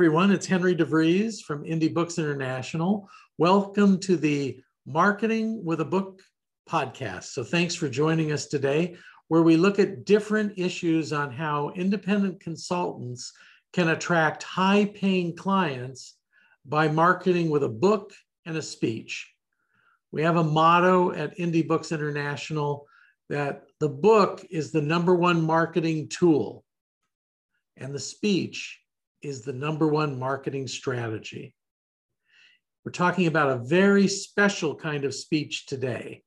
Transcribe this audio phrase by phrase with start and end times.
[0.00, 0.32] everyone.
[0.32, 3.06] It's Henry DeVries from Indie Books International.
[3.36, 6.22] Welcome to the Marketing with a Book
[6.66, 7.24] podcast.
[7.24, 8.96] So, thanks for joining us today,
[9.28, 13.30] where we look at different issues on how independent consultants
[13.74, 16.16] can attract high paying clients
[16.64, 18.14] by marketing with a book
[18.46, 19.30] and a speech.
[20.12, 22.86] We have a motto at Indie Books International
[23.28, 26.64] that the book is the number one marketing tool,
[27.76, 28.80] and the speech
[29.22, 31.54] is the number one marketing strategy.
[32.84, 36.22] We're talking about a very special kind of speech today,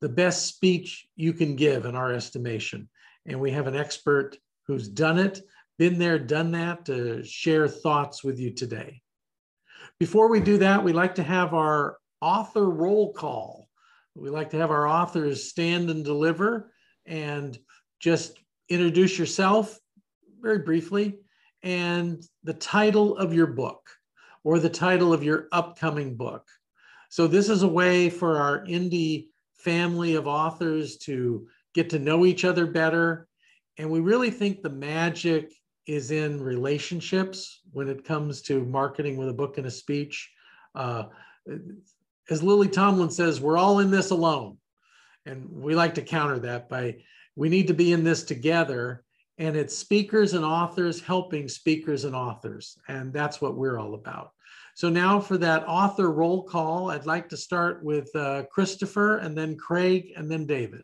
[0.00, 2.88] the best speech you can give in our estimation.
[3.26, 5.42] And we have an expert who's done it,
[5.78, 9.02] been there, done that to share thoughts with you today.
[10.00, 13.68] Before we do that, we like to have our author roll call.
[14.14, 16.72] We like to have our authors stand and deliver
[17.06, 17.56] and
[18.00, 18.38] just
[18.68, 19.78] introduce yourself
[20.40, 21.18] very briefly
[21.62, 23.88] and the title of your book
[24.44, 26.46] or the title of your upcoming book.
[27.10, 32.26] So, this is a way for our indie family of authors to get to know
[32.26, 33.26] each other better.
[33.76, 35.52] And we really think the magic
[35.86, 40.30] is in relationships when it comes to marketing with a book and a speech.
[40.74, 41.04] Uh,
[42.30, 44.58] as Lily Tomlin says, we're all in this alone.
[45.24, 46.96] And we like to counter that by
[47.36, 49.04] we need to be in this together
[49.38, 52.76] and it's speakers and authors helping speakers and authors.
[52.88, 54.32] And that's what we're all about.
[54.74, 59.36] So now for that author roll call, I'd like to start with uh, Christopher and
[59.36, 60.82] then Craig and then David.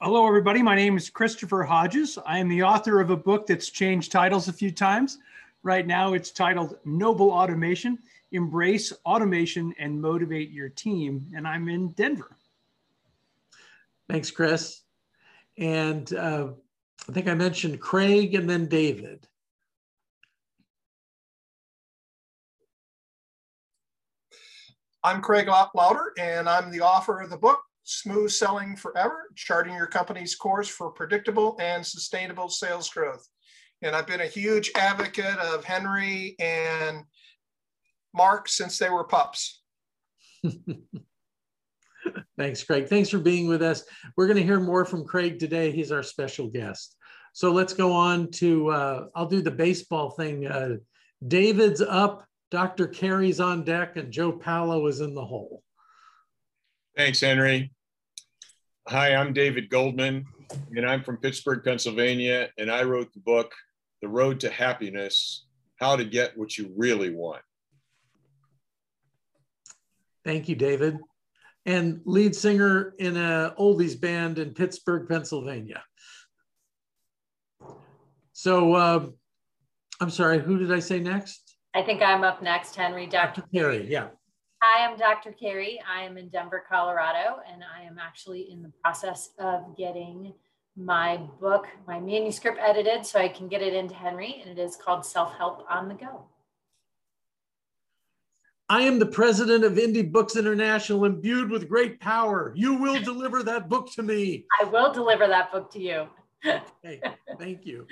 [0.00, 0.62] Hello, everybody.
[0.62, 2.18] My name is Christopher Hodges.
[2.26, 5.18] I am the author of a book that's changed titles a few times.
[5.62, 7.98] Right now, it's titled Noble Automation
[8.32, 11.26] Embrace Automation and Motivate Your Team.
[11.36, 12.36] And I'm in Denver.
[14.08, 14.80] Thanks, Chris.
[15.58, 16.48] And uh,
[17.08, 19.26] I think I mentioned Craig and then David.
[25.04, 29.88] I'm Craig Lowder, and I'm the author of the book, Smooth Selling Forever, Charting Your
[29.88, 33.28] Company's Course for Predictable and Sustainable Sales Growth.
[33.82, 37.02] And I've been a huge advocate of Henry and
[38.14, 39.62] Mark since they were pups.
[42.38, 42.88] Thanks, Craig.
[42.88, 43.84] Thanks for being with us.
[44.16, 45.70] We're going to hear more from Craig today.
[45.70, 46.96] He's our special guest.
[47.32, 50.46] So let's go on to, uh, I'll do the baseball thing.
[50.46, 50.76] Uh,
[51.26, 52.86] David's up, Dr.
[52.88, 55.62] Carey's on deck, and Joe Palo is in the hole.
[56.96, 57.72] Thanks, Henry.
[58.88, 60.26] Hi, I'm David Goldman,
[60.76, 63.52] and I'm from Pittsburgh, Pennsylvania, and I wrote the book,
[64.02, 65.46] The Road to Happiness
[65.76, 67.42] How to Get What You Really Want.
[70.24, 70.98] Thank you, David
[71.66, 75.82] and lead singer in a oldies band in Pittsburgh, Pennsylvania.
[78.32, 79.06] So uh,
[80.00, 81.56] I'm sorry, who did I say next?
[81.74, 83.06] I think I'm up next, Henry.
[83.06, 83.42] Dr.
[83.54, 84.08] Carey, yeah.
[84.60, 85.32] Hi, I'm Dr.
[85.32, 85.80] Carey.
[85.88, 90.34] I am in Denver, Colorado, and I am actually in the process of getting
[90.76, 94.76] my book, my manuscript edited so I can get it into Henry, and it is
[94.76, 96.26] called Self Help on the Go.
[98.72, 102.54] I am the president of Indie Books International, imbued with great power.
[102.56, 104.46] You will deliver that book to me.
[104.58, 106.08] I will deliver that book to you.
[106.82, 107.02] hey,
[107.38, 107.86] thank you.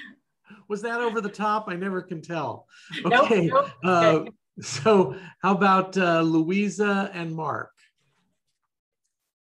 [0.68, 1.66] Was that over the top?
[1.68, 2.66] I never can tell.
[3.04, 3.48] Okay.
[3.48, 4.28] Nope, nope.
[4.28, 7.72] Uh, so, how about uh, Louisa and Mark?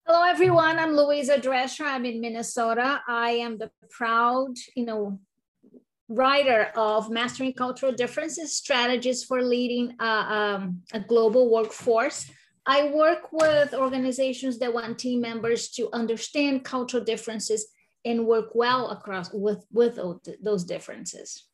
[0.06, 0.78] Hello, everyone.
[0.78, 1.84] I'm Louisa Drescher.
[1.84, 3.02] I'm in Minnesota.
[3.06, 5.20] I am the proud, you know,
[6.08, 12.30] writer of Mastering Cultural Differences Strategies for Leading a, um, a Global Workforce.
[12.66, 17.68] I work with organizations that want team members to understand cultural differences
[18.04, 19.98] and work well across with, with
[20.42, 21.44] those differences.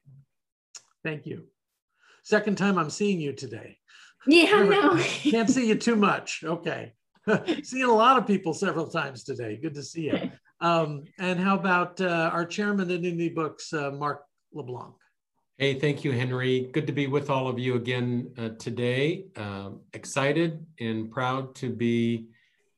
[1.04, 1.44] Thank you.
[2.22, 3.78] Second time I'm seeing you today.
[4.26, 4.96] Yeah, no.
[5.02, 6.44] Can't see you too much.
[6.44, 6.92] Okay.
[7.62, 9.56] Seeing a lot of people several times today.
[9.56, 10.30] Good to see you.
[10.62, 14.22] Um, and how about uh, our chairman at Indie Books, uh, Mark
[14.54, 14.94] LeBlanc.
[15.58, 16.70] Hey, thank you, Henry.
[16.72, 19.26] Good to be with all of you again uh, today.
[19.37, 22.28] Um, excited and proud to be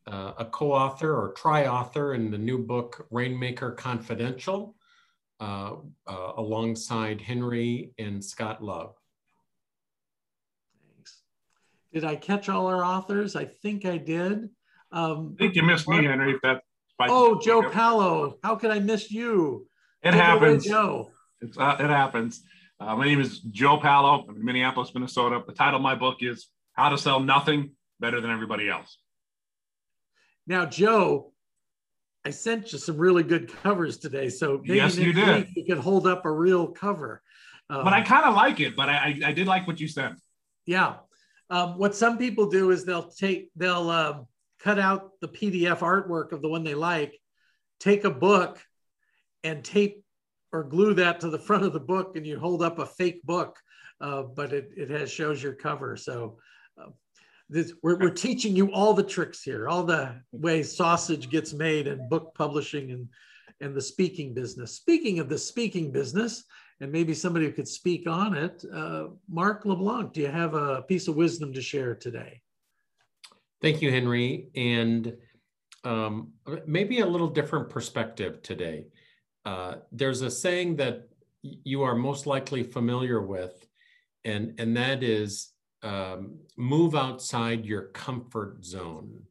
[0.07, 4.75] uh, a co-author or tri-author in the new book, Rainmaker Confidential,
[5.41, 5.77] uh,
[6.07, 8.95] uh alongside Henry and Scott Love.
[10.95, 11.23] Thanks.
[11.93, 13.35] Did I catch all our authors?
[13.35, 14.51] I think I did.
[14.93, 16.33] Um, I think you missed me, Henry.
[16.33, 16.63] If that,
[17.01, 18.39] oh, Joe Palo.
[18.43, 19.67] How could I miss you?
[20.03, 20.67] It Take happens.
[20.67, 21.11] Away, Joe.
[21.45, 22.43] It's, uh, it happens.
[22.81, 24.27] Uh, my name is Joe Palo.
[24.29, 25.43] I'm in Minneapolis, Minnesota.
[25.47, 28.97] The title of my book is How to Sell Nothing Better Than Everybody Else.
[30.47, 31.33] Now, Joe,
[32.25, 34.31] I sent you some really good covers today.
[34.31, 35.49] So maybe yes, you did.
[35.55, 37.23] you could hold up a real cover.
[37.69, 38.75] Um, but I kind of like it.
[38.75, 40.15] But I, I did like what you said.
[40.67, 40.97] Yeah.
[41.51, 44.21] Um, what some people do is they'll take they'll uh,
[44.61, 47.19] cut out the PDF artwork of the one they like,
[47.81, 48.61] take a book,
[49.43, 50.04] and tape
[50.55, 53.21] or glue that to the front of the book, and you hold up a fake
[53.25, 53.59] book,
[54.01, 55.97] uh, but it it has shows your cover.
[55.97, 56.39] So.
[56.81, 56.91] Uh,
[57.51, 61.87] this, we're, we're teaching you all the tricks here, all the ways sausage gets made
[61.87, 63.07] and book publishing and,
[63.61, 64.73] and the speaking business.
[64.73, 66.45] Speaking of the speaking business,
[66.81, 68.65] and maybe somebody could speak on it.
[68.73, 72.41] Uh, Mark LeBlanc, do you have a piece of wisdom to share today?
[73.61, 74.49] Thank you, Henry.
[74.57, 75.15] And
[75.85, 76.33] um,
[76.67, 78.87] maybe a little different perspective today.
[79.45, 81.09] Uh, there's a saying that
[81.43, 83.67] you are most likely familiar with,
[84.25, 85.53] and, and that is
[85.83, 89.23] um, move outside your comfort zone.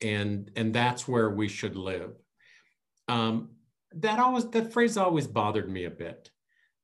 [0.00, 2.12] And, and that's where we should live.
[3.08, 3.50] Um,
[3.92, 6.30] that always that phrase always bothered me a bit.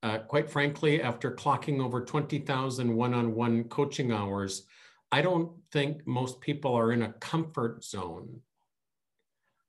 [0.02, 4.66] Uh, quite frankly, after clocking over 20,000 one-on-one coaching hours,
[5.10, 8.40] I don't think most people are in a comfort zone.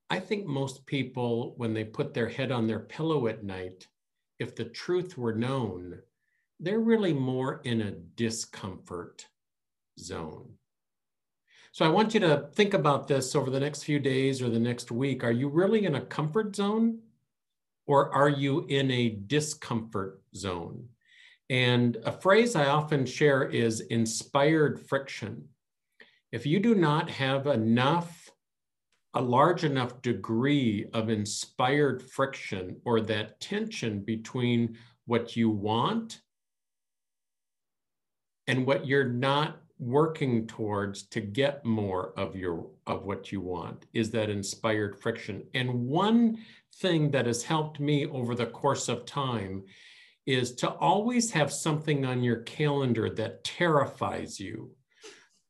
[0.09, 3.87] I think most people, when they put their head on their pillow at night,
[4.39, 5.99] if the truth were known,
[6.59, 9.27] they're really more in a discomfort
[9.99, 10.49] zone.
[11.71, 14.59] So I want you to think about this over the next few days or the
[14.59, 15.23] next week.
[15.23, 16.99] Are you really in a comfort zone?
[17.87, 20.89] or are you in a discomfort zone?
[21.49, 25.47] And a phrase I often share is inspired friction.
[26.33, 28.26] If you do not have enough,
[29.13, 36.21] a large enough degree of inspired friction or that tension between what you want
[38.47, 43.85] and what you're not working towards to get more of your of what you want
[43.93, 46.37] is that inspired friction and one
[46.77, 49.63] thing that has helped me over the course of time
[50.27, 54.69] is to always have something on your calendar that terrifies you.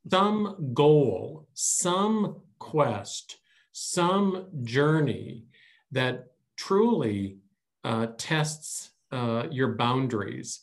[0.09, 3.37] Some goal, some quest,
[3.79, 5.43] some journey
[5.91, 7.37] that truly
[7.83, 10.61] uh, tests uh, your boundaries.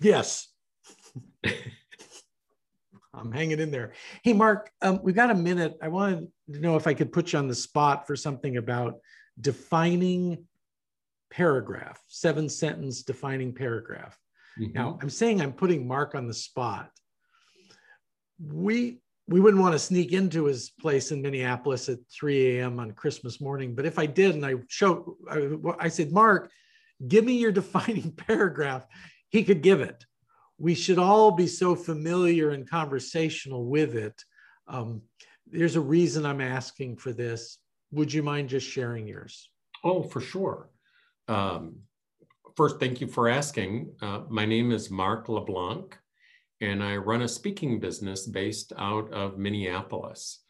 [0.00, 0.48] yes.
[3.14, 3.92] I'm hanging in there.
[4.22, 5.76] Hey, Mark, um, we've got a minute.
[5.82, 8.94] I wanted to know if I could put you on the spot for something about
[9.38, 10.46] defining
[11.30, 14.18] paragraph, seven sentence defining paragraph.
[14.58, 14.72] Mm-hmm.
[14.72, 16.90] Now, I'm saying I'm putting Mark on the spot.
[18.42, 22.78] We we wouldn't want to sneak into his place in Minneapolis at 3 a.m.
[22.78, 26.50] on Christmas morning, but if I did and I showed, I, I said, Mark,
[27.08, 28.86] give me your defining paragraph,
[29.28, 30.04] he could give it
[30.58, 34.22] we should all be so familiar and conversational with it.
[34.68, 35.02] Um,
[35.46, 37.58] there's a reason I'm asking for this.
[37.92, 39.50] Would you mind just sharing yours?
[39.82, 40.70] Oh, for sure.
[41.28, 41.76] Um,
[42.56, 43.92] first, thank you for asking.
[44.00, 45.96] Uh, my name is Mark LeBlanc,
[46.64, 50.40] and I run a speaking business based out of Minneapolis.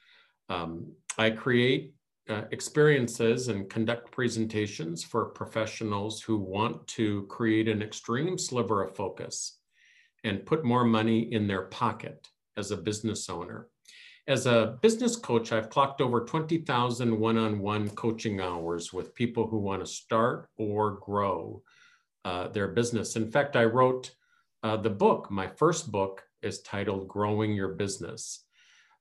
[0.48, 1.94] Um, I create
[2.28, 8.96] uh, experiences and conduct presentations for professionals who want to create an extreme sliver of
[8.96, 9.58] focus
[10.22, 13.68] and put more money in their pocket as a business owner.
[14.26, 19.46] As a business coach, I've clocked over 20,000 one on one coaching hours with people
[19.46, 21.62] who want to start or grow
[22.24, 23.16] uh, their business.
[23.16, 24.12] In fact, I wrote
[24.64, 28.46] uh, the book, my first book, is titled Growing Your Business.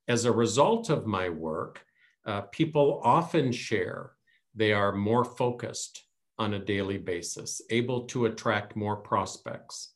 [0.10, 1.86] As a result of my work,
[2.25, 4.12] uh, people often share
[4.53, 6.03] they are more focused
[6.38, 9.93] on a daily basis, able to attract more prospects,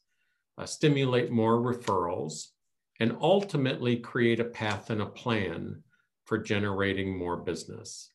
[0.58, 2.48] uh, stimulate more referrals,
[3.02, 5.84] and ultimately create a path and a plan
[6.24, 8.12] for generating more business.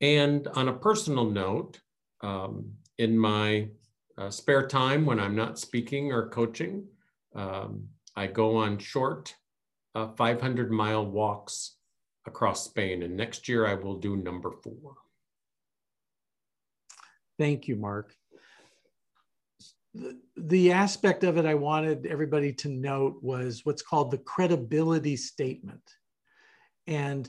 [0.00, 1.80] And on a personal note,
[2.22, 3.68] um, in my
[4.18, 6.84] uh, spare time when I'm not speaking or coaching,
[7.34, 9.34] um, I go on short
[9.94, 11.76] uh, 500 mile walks
[12.26, 13.02] across Spain.
[13.02, 14.94] And next year I will do number four.
[17.38, 18.14] Thank you, Mark.
[19.94, 25.16] The, the aspect of it I wanted everybody to note was what's called the credibility
[25.16, 25.82] statement.
[26.86, 27.28] And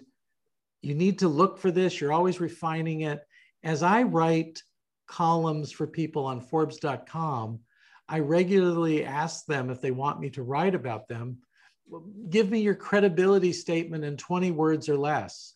[0.81, 1.99] you need to look for this.
[1.99, 3.21] You're always refining it.
[3.63, 4.61] As I write
[5.07, 7.59] columns for people on Forbes.com,
[8.09, 11.39] I regularly ask them if they want me to write about them.
[12.29, 15.55] Give me your credibility statement in 20 words or less.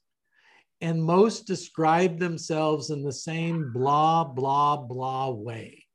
[0.81, 5.85] And most describe themselves in the same blah, blah, blah way.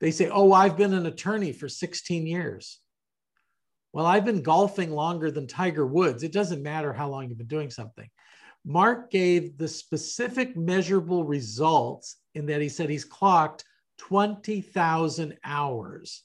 [0.00, 2.80] They say, Oh, I've been an attorney for 16 years.
[3.92, 6.22] Well, I've been golfing longer than Tiger Woods.
[6.22, 8.08] It doesn't matter how long you've been doing something.
[8.68, 13.64] Mark gave the specific measurable results in that he said he's clocked
[13.98, 16.24] 20,000 hours.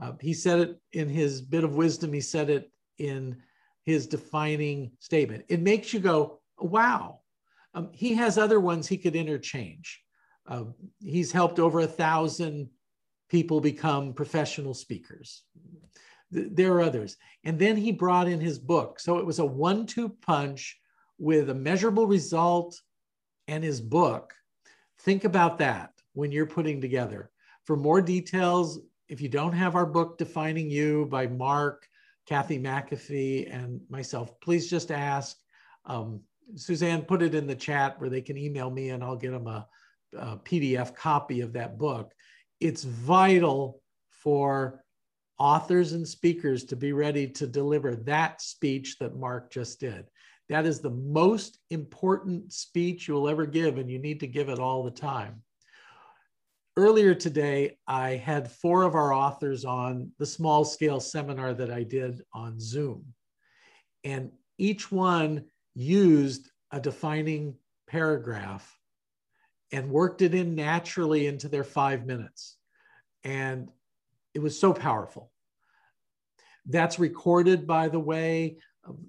[0.00, 3.36] Uh, he said it in his bit of wisdom, he said it in
[3.84, 5.44] his defining statement.
[5.48, 7.20] It makes you go, wow.
[7.74, 10.02] Um, he has other ones he could interchange.
[10.48, 10.64] Uh,
[11.00, 12.70] he's helped over a thousand
[13.30, 15.44] people become professional speakers.
[16.34, 17.16] Th- there are others.
[17.44, 18.98] And then he brought in his book.
[18.98, 20.76] So it was a one two punch
[21.18, 22.80] with a measurable result
[23.48, 24.34] and his book.
[25.00, 27.30] Think about that when you're putting together.
[27.64, 31.86] For more details, if you don't have our book, Defining You by Mark,
[32.26, 35.36] Kathy McAfee, and myself, please just ask.
[35.84, 36.20] Um,
[36.56, 39.46] Suzanne put it in the chat where they can email me and I'll get them
[39.46, 39.66] a,
[40.16, 42.12] a PDF copy of that book.
[42.60, 44.82] It's vital for
[45.38, 50.06] authors and speakers to be ready to deliver that speech that Mark just did.
[50.52, 54.58] That is the most important speech you'll ever give, and you need to give it
[54.58, 55.42] all the time.
[56.76, 61.84] Earlier today, I had four of our authors on the small scale seminar that I
[61.84, 63.14] did on Zoom.
[64.04, 67.56] And each one used a defining
[67.88, 68.78] paragraph
[69.72, 72.58] and worked it in naturally into their five minutes.
[73.24, 73.70] And
[74.34, 75.32] it was so powerful.
[76.66, 78.58] That's recorded, by the way.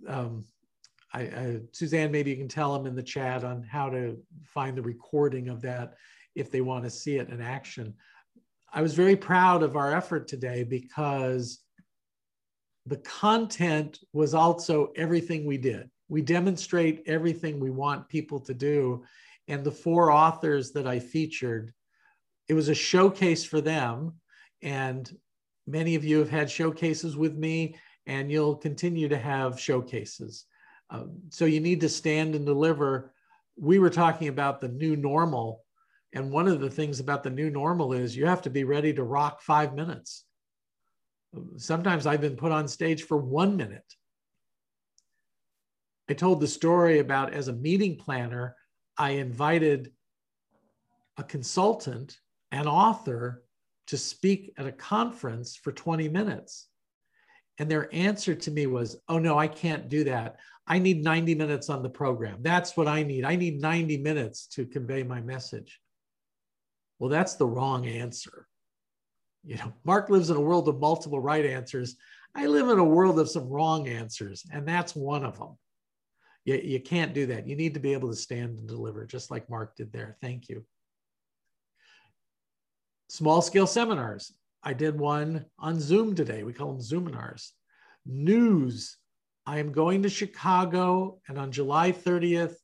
[0.08, 0.46] Um,
[1.14, 4.76] I, I, Suzanne, maybe you can tell them in the chat on how to find
[4.76, 5.94] the recording of that
[6.36, 7.94] if they want to see it in action.
[8.74, 11.60] I was very proud of our effort today because
[12.86, 15.90] the content was also everything we did.
[16.10, 19.04] We demonstrate everything we want people to do.
[19.48, 21.74] And the four authors that I featured,
[22.48, 24.14] it was a showcase for them.
[24.62, 25.10] And
[25.68, 30.46] many of you have had showcases with me, and you'll continue to have showcases.
[30.90, 33.14] Um, so you need to stand and deliver.
[33.58, 35.64] We were talking about the new normal.
[36.14, 38.94] And one of the things about the new normal is you have to be ready
[38.94, 40.26] to rock five minutes.
[41.58, 43.96] Sometimes I've been put on stage for one minute.
[46.10, 48.56] I told the story about as a meeting planner,
[48.98, 49.92] I invited
[51.18, 52.20] a consultant,
[52.52, 53.44] an author,
[53.88, 56.68] to speak at a conference for 20 minutes.
[57.60, 60.38] And their answer to me was, Oh, no, I can't do that.
[60.66, 62.38] I need 90 minutes on the program.
[62.42, 63.26] That's what I need.
[63.26, 65.80] I need 90 minutes to convey my message.
[67.00, 68.48] Well, that's the wrong answer.
[69.44, 71.98] You know, Mark lives in a world of multiple right answers.
[72.34, 75.58] I live in a world of some wrong answers, and that's one of them.
[76.46, 77.46] You, you can't do that.
[77.48, 80.18] You need to be able to stand and deliver, just like Mark did there.
[80.22, 80.66] Thank you.
[83.10, 84.34] Small scale seminars.
[84.64, 86.44] I did one on Zoom today.
[86.44, 87.52] We call them Zoominars.
[88.06, 88.98] News
[89.46, 92.56] I am going to Chicago, and on July 30th,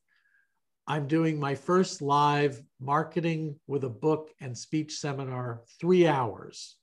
[0.88, 6.78] I'm doing my first live marketing with a book and speech seminar, three hours.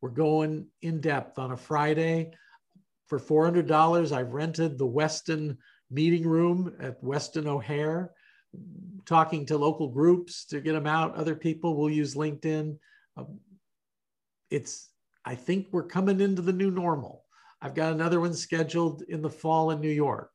[0.00, 2.32] We're going in depth on a Friday.
[3.08, 5.56] For $400, I've rented the Westin
[5.90, 8.12] meeting room at Westin O'Hare,
[9.04, 11.16] talking to local groups to get them out.
[11.16, 12.78] Other people will use LinkedIn.
[13.16, 13.40] Um,
[14.48, 14.88] it's,
[15.24, 17.19] I think we're coming into the new normal.
[17.62, 20.30] I've got another one scheduled in the fall in New York.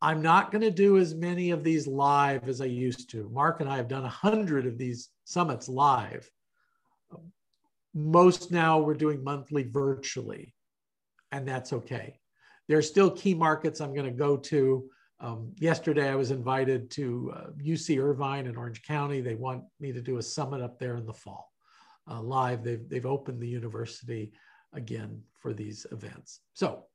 [0.00, 3.28] I'm not going to do as many of these live as I used to.
[3.30, 6.30] Mark and I have done a hundred of these summits live.
[7.94, 10.54] Most now we're doing monthly virtually.
[11.32, 12.18] and that's okay.
[12.68, 14.88] There are still key markets I'm going to go to.
[15.18, 19.20] Um, yesterday, I was invited to uh, UC Irvine in Orange County.
[19.20, 21.52] They want me to do a summit up there in the fall,
[22.10, 22.62] uh, live.
[22.62, 24.32] They've, they've opened the university
[24.72, 26.40] again for these events.
[26.54, 26.86] So,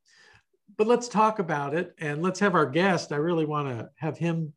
[0.75, 3.13] but let's talk about it and let's have our guest.
[3.13, 4.51] I really want to have him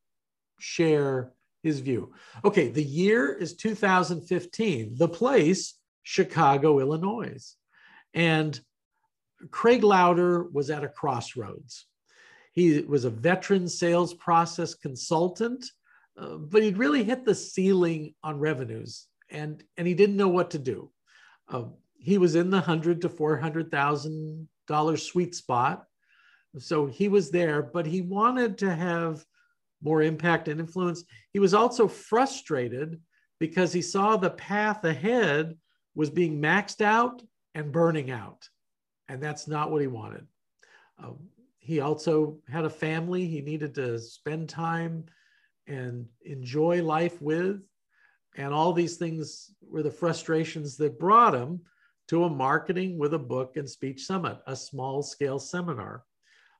[0.58, 1.32] share
[1.62, 2.12] his view.
[2.44, 4.96] Okay, the year is 2015.
[4.96, 7.54] The place, Chicago, Illinois.
[8.14, 8.60] And
[9.52, 11.86] Craig Lowder was at a crossroads.
[12.50, 15.64] He was a veteran sales process consultant,
[16.18, 20.50] uh, but he'd really hit the ceiling on revenues and, and he didn't know what
[20.50, 20.90] to do.
[21.48, 21.66] Uh,
[22.04, 25.84] he was in the hundred to four hundred thousand dollar sweet spot,
[26.58, 29.24] so he was there, but he wanted to have
[29.82, 31.04] more impact and influence.
[31.32, 33.00] He was also frustrated
[33.40, 35.56] because he saw the path ahead
[35.94, 37.22] was being maxed out
[37.54, 38.48] and burning out.
[39.08, 40.26] And that's not what he wanted.
[41.02, 41.18] Um,
[41.58, 45.04] he also had a family he needed to spend time
[45.66, 47.62] and enjoy life with.
[48.36, 51.60] And all these things were the frustrations that brought him
[52.08, 56.04] to a marketing with a book and speech summit, a small scale seminar.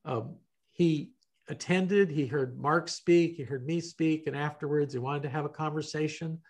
[0.04, 0.36] Um,
[0.72, 1.12] he
[1.48, 5.44] attended, he heard Mark speak, he heard me speak, and afterwards he wanted to have
[5.44, 6.40] a conversation.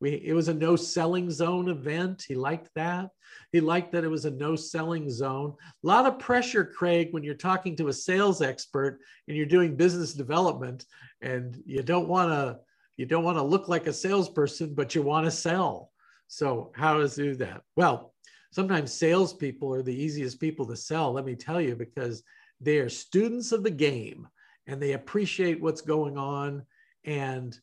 [0.00, 2.24] We, it was a no selling zone event.
[2.26, 3.10] He liked that.
[3.52, 5.54] He liked that it was a no selling zone.
[5.82, 9.76] A lot of pressure, Craig, when you're talking to a sales expert and you're doing
[9.76, 10.84] business development
[11.20, 12.58] and you don't want to
[12.96, 15.90] you don't want to look like a salesperson, but you want to sell.
[16.28, 17.62] So how does do that?
[17.76, 18.13] Well,
[18.54, 22.22] sometimes salespeople are the easiest people to sell, let me tell you, because
[22.60, 24.28] they are students of the game
[24.68, 26.64] and they appreciate what's going on
[27.04, 27.58] and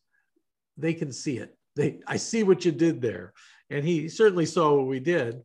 [0.76, 1.56] they can see it.
[1.76, 3.32] They, I see what you did there.
[3.70, 5.40] And he certainly saw what we did.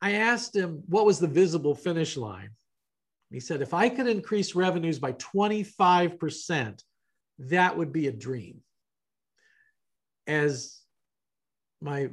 [0.00, 2.50] I asked him what was the visible finish line.
[3.30, 6.82] He said, if I could increase revenues by 25%,
[7.38, 8.60] that would be a dream.
[10.26, 10.80] As
[11.82, 12.08] my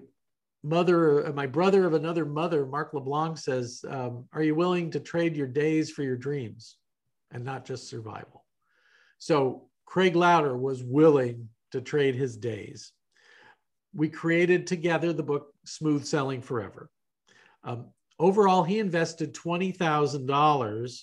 [0.63, 5.00] mother, uh, my brother of another mother, Mark LeBlanc says, um, Are you willing to
[5.00, 6.78] trade your days for your dreams
[7.32, 8.45] and not just survival?
[9.17, 12.91] So Craig Lowder was willing to trade his days.
[13.93, 16.89] We created together the book Smooth Selling Forever.
[17.63, 17.88] Um,
[18.19, 21.02] overall, he invested $20,000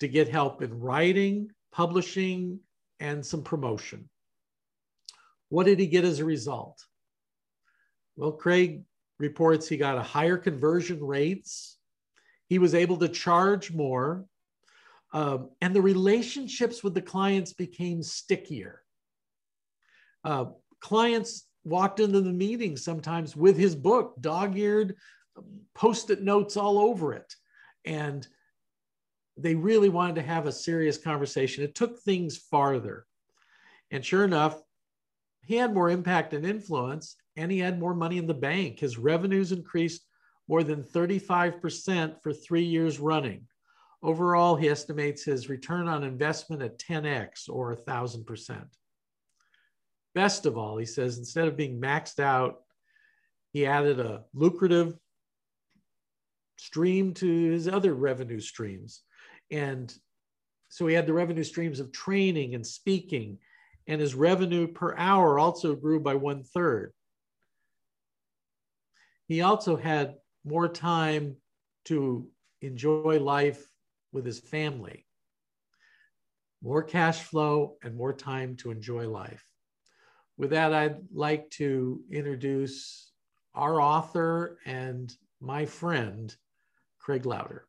[0.00, 2.60] to get help in writing, publishing,
[3.00, 4.08] and some promotion.
[5.48, 6.82] What did he get as a result?
[8.16, 8.84] Well, Craig
[9.22, 11.78] reports he got a higher conversion rates.
[12.48, 14.26] He was able to charge more.
[15.14, 18.82] Um, and the relationships with the clients became stickier.
[20.24, 20.46] Uh,
[20.80, 24.96] clients walked into the meeting sometimes with his book, dog eared,
[25.74, 27.34] post it notes all over it.
[27.84, 28.26] And
[29.36, 31.64] they really wanted to have a serious conversation.
[31.64, 33.06] It took things farther.
[33.90, 34.60] And sure enough,
[35.44, 38.78] he had more impact and influence and he had more money in the bank.
[38.78, 40.06] His revenues increased
[40.48, 43.46] more than 35% for three years running.
[44.02, 48.64] Overall, he estimates his return on investment at 10x or 1,000%.
[50.14, 52.62] Best of all, he says, instead of being maxed out,
[53.52, 54.94] he added a lucrative
[56.56, 59.02] stream to his other revenue streams.
[59.50, 59.94] And
[60.68, 63.38] so he had the revenue streams of training and speaking,
[63.86, 66.92] and his revenue per hour also grew by one third
[69.32, 71.36] he also had more time
[71.86, 72.28] to
[72.60, 73.64] enjoy life
[74.12, 75.06] with his family,
[76.62, 79.42] more cash flow, and more time to enjoy life.
[80.36, 83.10] With that, I'd like to introduce
[83.54, 86.34] our author and my friend,
[86.98, 87.66] Craig Lowder.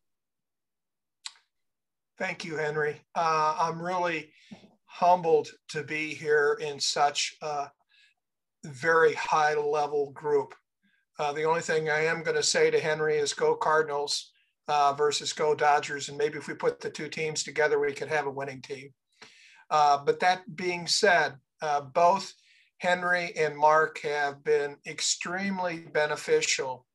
[2.17, 3.01] Thank you, Henry.
[3.15, 4.31] Uh, I'm really
[4.85, 7.71] humbled to be here in such a
[8.65, 10.53] very high level group.
[11.19, 14.31] Uh, the only thing I am going to say to Henry is go Cardinals
[14.67, 16.09] uh, versus go Dodgers.
[16.09, 18.89] And maybe if we put the two teams together, we could have a winning team.
[19.69, 22.33] Uh, but that being said, uh, both
[22.79, 26.85] Henry and Mark have been extremely beneficial,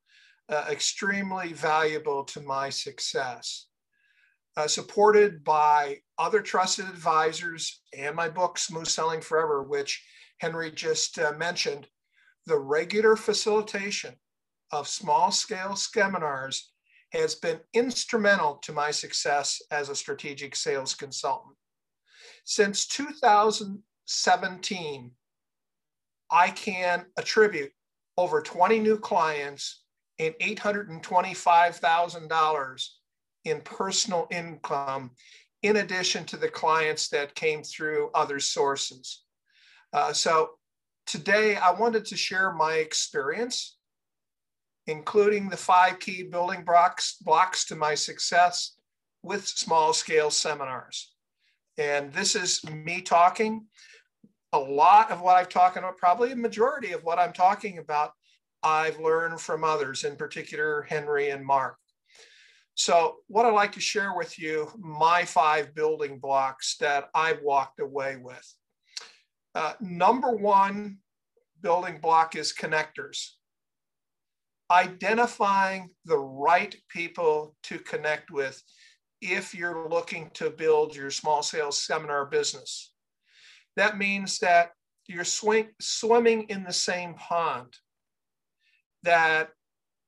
[0.48, 3.66] uh, extremely valuable to my success.
[4.56, 10.04] Uh, supported by other trusted advisors and my book, Smooth Selling Forever, which
[10.38, 11.86] Henry just mentioned,
[12.48, 14.16] the regular facilitation
[14.72, 16.72] of small scale seminars
[17.12, 21.54] has been instrumental to my success as a strategic sales consultant.
[22.44, 25.10] Since 2017,
[26.30, 27.72] I can attribute
[28.16, 29.84] over 20 new clients
[30.18, 32.88] and $825,000
[33.44, 35.12] in personal income
[35.62, 39.22] in addition to the clients that came through other sources.
[39.92, 40.57] Uh, so
[41.08, 43.78] today I wanted to share my experience,
[44.86, 48.76] including the five key building blocks, blocks to my success
[49.22, 51.14] with small scale seminars.
[51.78, 53.66] And this is me talking.
[54.52, 58.12] A lot of what I've talked about, probably a majority of what I'm talking about,
[58.62, 61.76] I've learned from others, in particular, Henry and Mark.
[62.74, 67.80] So, what I'd like to share with you, my five building blocks that I've walked
[67.80, 68.54] away with.
[69.54, 70.98] Uh, number one
[71.60, 73.30] building block is connectors.
[74.70, 78.62] Identifying the right people to connect with
[79.20, 82.92] if you're looking to build your small sales seminar business.
[83.76, 84.72] That means that
[85.06, 87.74] you're swimming in the same pond,
[89.02, 89.50] that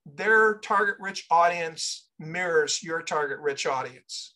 [0.04, 4.34] their target rich audience mirrors your target rich audience.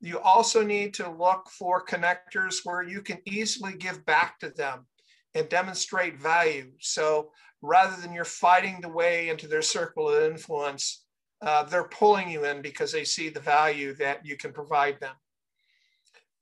[0.00, 4.86] You also need to look for connectors where you can easily give back to them
[5.34, 6.70] and demonstrate value.
[6.80, 7.30] So
[7.62, 11.04] rather than you're fighting the way into their circle of influence,
[11.42, 15.14] uh, they're pulling you in because they see the value that you can provide them.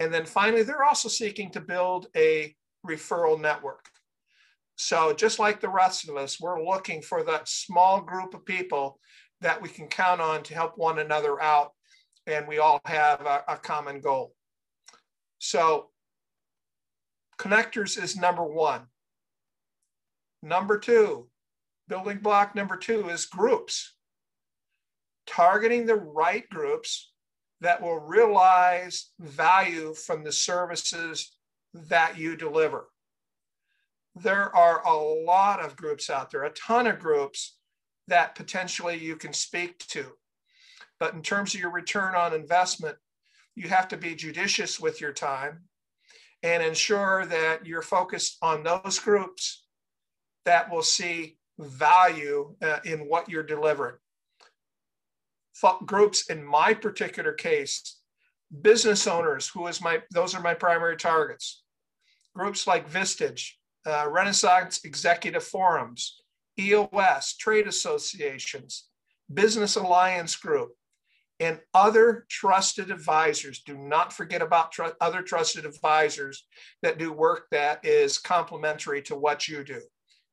[0.00, 2.54] And then finally, they're also seeking to build a
[2.86, 3.86] referral network.
[4.76, 9.00] So just like the rest of us, we're looking for that small group of people
[9.40, 11.72] that we can count on to help one another out.
[12.28, 14.34] And we all have a, a common goal.
[15.38, 15.88] So
[17.38, 18.82] connectors is number one.
[20.42, 21.28] Number two,
[21.88, 23.94] building block number two is groups.
[25.26, 27.12] Targeting the right groups
[27.60, 31.36] that will realize value from the services
[31.74, 32.86] that you deliver
[34.22, 37.56] there are a lot of groups out there, a ton of groups
[38.08, 40.06] that potentially you can speak to.
[41.00, 42.96] But in terms of your return on investment,
[43.54, 45.62] you have to be judicious with your time
[46.42, 49.64] and ensure that you're focused on those groups
[50.44, 53.96] that will see value uh, in what you're delivering.
[55.86, 57.98] groups in my particular case,
[58.62, 61.64] business owners, who is my, those are my primary targets.
[62.34, 66.22] Groups like Vistage, uh, Renaissance Executive Forums,
[66.58, 68.88] EOS, trade associations,
[69.32, 70.70] Business Alliance Group,
[71.40, 73.62] and other trusted advisors.
[73.62, 76.46] Do not forget about tr- other trusted advisors
[76.82, 79.80] that do work that is complementary to what you do,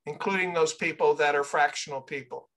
[0.06, 2.50] including those people that are fractional people.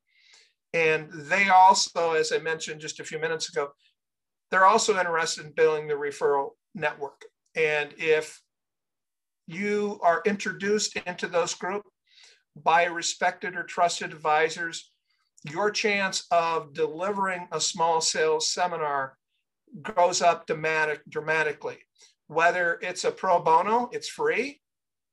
[0.72, 3.70] And they also, as I mentioned just a few minutes ago,
[4.50, 7.24] they're also interested in building the referral network.
[7.54, 8.40] And if
[9.46, 11.88] you are introduced into those groups
[12.56, 14.90] by respected or trusted advisors,
[15.44, 19.16] your chance of delivering a small sales seminar
[19.83, 21.79] goes up dramatic, dramatically.
[22.27, 24.61] Whether it's a pro bono, it's free,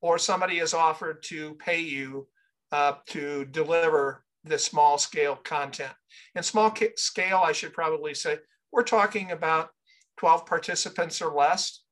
[0.00, 2.28] or somebody is offered to pay you
[2.72, 5.92] uh, to deliver the small scale content.
[6.34, 8.38] And small scale, I should probably say,
[8.72, 9.70] we're talking about
[10.18, 11.82] 12 participants or less.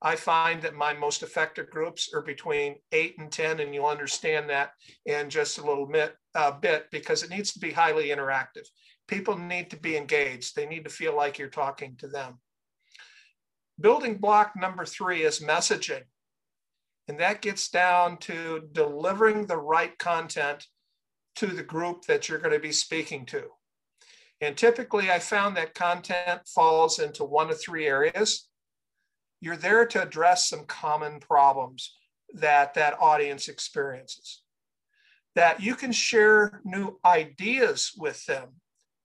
[0.00, 4.48] I find that my most effective groups are between eight and 10, and you'll understand
[4.48, 4.70] that
[5.06, 8.66] in just a little bit, uh, bit because it needs to be highly interactive.
[9.08, 10.54] People need to be engaged.
[10.54, 12.38] They need to feel like you're talking to them.
[13.80, 16.04] Building block number three is messaging.
[17.08, 20.64] And that gets down to delivering the right content
[21.36, 23.44] to the group that you're going to be speaking to.
[24.40, 28.48] And typically, I found that content falls into one of three areas
[29.40, 31.96] you're there to address some common problems
[32.34, 34.42] that that audience experiences
[35.34, 38.48] that you can share new ideas with them.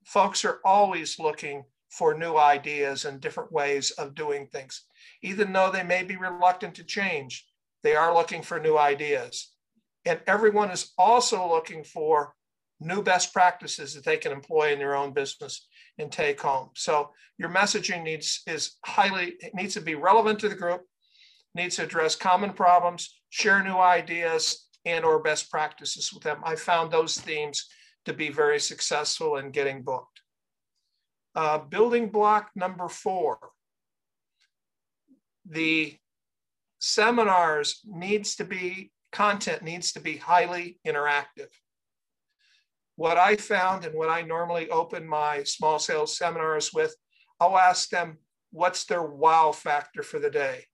[0.06, 4.86] Folks are always looking for new ideas and different ways of doing things.
[5.22, 7.46] Even though they may be reluctant to change
[7.84, 9.52] they are looking for new ideas.
[10.06, 12.34] And everyone is also looking for
[12.80, 16.70] new best practices that they can employ in their own business and take home.
[16.76, 20.82] So your messaging needs is highly it needs to be relevant to the group,
[21.56, 26.40] needs to address common problems, share new ideas and or best practices with them.
[26.44, 27.68] I found those themes
[28.06, 30.22] to be very successful in getting booked.
[31.36, 33.40] Uh, building block number four,
[35.50, 35.96] the
[36.80, 41.50] seminars needs to be, content needs to be highly interactive
[42.96, 46.96] what I found and what I normally open my small sales seminars with,
[47.40, 48.18] I'll ask them,
[48.52, 50.66] what's their wow factor for the day?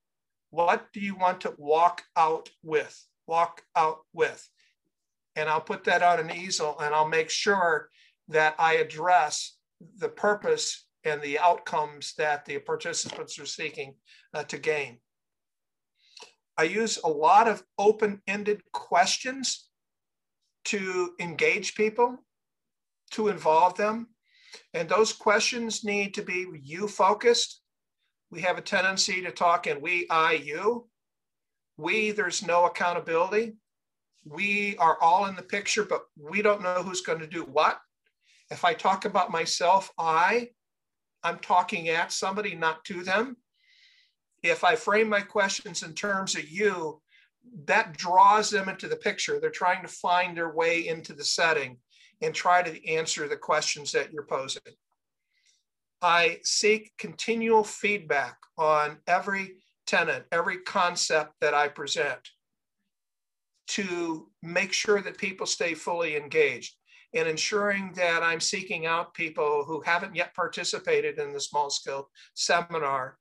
[0.50, 3.06] What do you want to walk out with?
[3.30, 4.42] Walk out with.
[5.36, 7.90] And I'll put that on an easel and I'll make sure
[8.28, 9.58] that I address
[9.98, 13.94] the purpose and the outcomes that the participants are seeking
[14.34, 14.98] uh, to gain.
[16.58, 19.70] I use a lot of open-ended questions
[20.66, 22.18] to engage people,
[23.12, 24.08] to involve them.
[24.74, 27.62] And those questions need to be you focused.
[28.32, 30.90] We have a tendency to talk in we, I, you.
[31.80, 33.54] We, there's no accountability.
[34.26, 37.80] We are all in the picture, but we don't know who's going to do what.
[38.52, 40.50] If I talk about myself, I,
[41.24, 43.38] I'm talking at somebody, not to them.
[44.44, 47.02] If I frame my questions in terms of you,
[47.64, 49.40] that draws them into the picture.
[49.40, 51.78] They're trying to find their way into the setting
[52.22, 54.74] and try to answer the questions that you're posing.
[56.02, 59.56] I seek continual feedback on every
[59.90, 62.20] tenant, every concept that I present
[63.70, 66.76] to make sure that people stay fully engaged
[67.16, 72.10] and ensuring that I'm seeking out people who haven't yet participated in the small scale
[72.36, 73.18] seminar.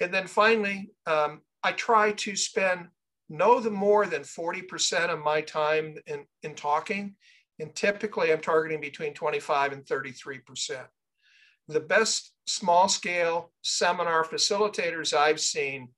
[0.00, 2.88] And then finally, um, I try to spend
[3.28, 7.16] no the more than 40% of my time in, in talking.
[7.58, 10.86] And typically I'm targeting between 25 and 33%.
[11.68, 15.88] The best small scale seminar facilitators I've seen,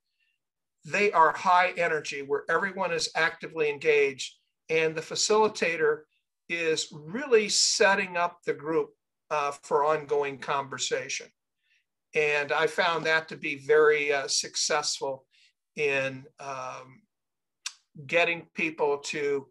[0.84, 4.34] they are high energy where everyone is actively engaged
[4.70, 6.02] and the facilitator
[6.48, 8.90] is really setting up the group
[9.30, 11.26] uh, for ongoing conversation.
[12.14, 15.26] And I found that to be very uh, successful
[15.76, 17.02] in um,
[18.06, 19.46] getting people to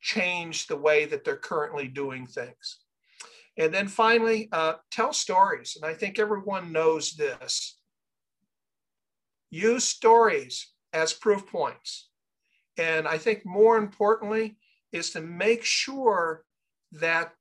[0.00, 2.83] change the way that they're currently doing things.
[3.56, 5.76] And then finally, uh, tell stories.
[5.76, 7.78] And I think everyone knows this.
[9.50, 12.08] Use stories as proof points.
[12.76, 14.56] And I think more importantly,
[14.92, 16.44] is to make sure
[16.92, 17.32] that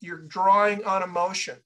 [0.00, 1.56] you're drawing on emotion,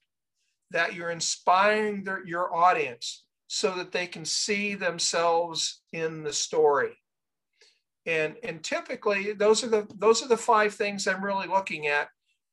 [0.71, 6.91] that you're inspiring their, your audience so that they can see themselves in the story.
[8.05, 12.07] And, and typically those are the those are the five things I'm really looking at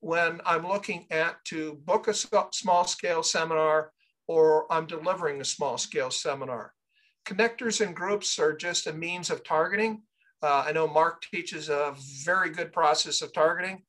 [0.06, 3.90] when I'm looking at to book a small scale seminar
[4.28, 6.72] or I'm delivering a small scale seminar.
[7.26, 10.02] Connectors and groups are just a means of targeting.
[10.44, 11.92] Uh, I know Mark teaches a
[12.24, 13.82] very good process of targeting.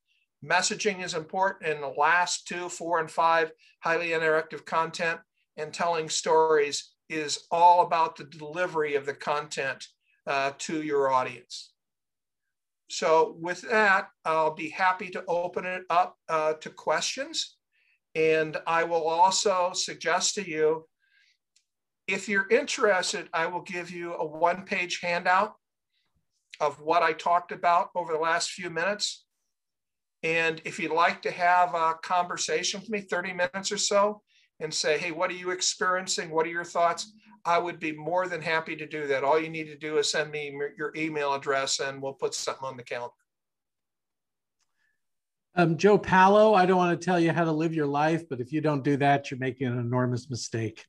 [0.44, 3.52] Messaging is important in the last two, four, and five,
[3.82, 5.20] highly interactive content
[5.56, 9.86] and telling stories is all about the delivery of the content
[10.26, 11.74] uh, to your audience.
[12.90, 17.58] So with that, I'll be happy to open it up uh, to questions.
[18.16, 20.88] And I will also suggest to you,
[22.08, 25.56] if you're interested, I will give you a one page handout
[26.60, 29.26] of what I talked about over the last few minutes.
[30.24, 34.22] And if you'd like to have a conversation with me, 30 minutes or so,
[34.60, 36.32] and say, hey, what are you experiencing?
[36.32, 37.12] What are your thoughts?
[37.48, 39.24] I would be more than happy to do that.
[39.24, 42.66] All you need to do is send me your email address and we'll put something
[42.68, 43.14] on the calendar.
[45.56, 48.42] Um, Joe Palo, I don't want to tell you how to live your life, but
[48.42, 50.86] if you don't do that, you're making an enormous mistake.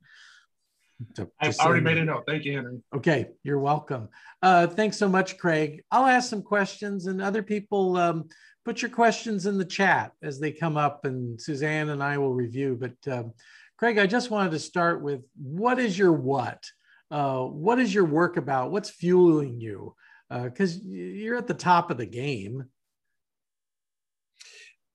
[1.41, 2.25] I've already made a note.
[2.27, 2.81] Thank you, Henry.
[2.95, 4.09] Okay, you're welcome.
[4.43, 5.85] Uh, thanks so much, Craig.
[5.93, 8.29] I'll ask some questions, and other people um,
[8.65, 12.35] put your questions in the chat as they come up, and Suzanne and I will
[12.35, 12.77] review.
[12.79, 13.33] But um,
[13.79, 16.63] Craig, I just wanted to start with what is your what?
[17.11, 18.71] Uh, what is your work about?
[18.71, 19.95] What's fueling you?
[20.31, 22.67] Because uh, you're at the top of the game.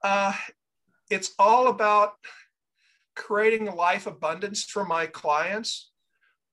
[0.03, 0.33] Uh,
[1.09, 2.13] it's all about
[3.15, 5.91] creating life abundance for my clients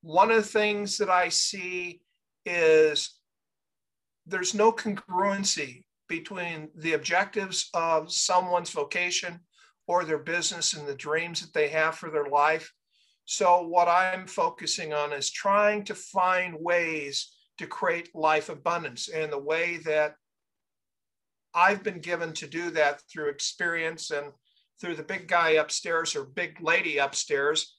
[0.02, 2.00] one of the things that I see
[2.46, 3.18] is
[4.26, 9.40] there's no congruency between the objectives of someone's vocation
[9.90, 12.72] or their business and the dreams that they have for their life.
[13.24, 19.08] So, what I'm focusing on is trying to find ways to create life abundance.
[19.08, 20.14] And the way that
[21.52, 24.26] I've been given to do that through experience and
[24.80, 27.76] through the big guy upstairs or big lady upstairs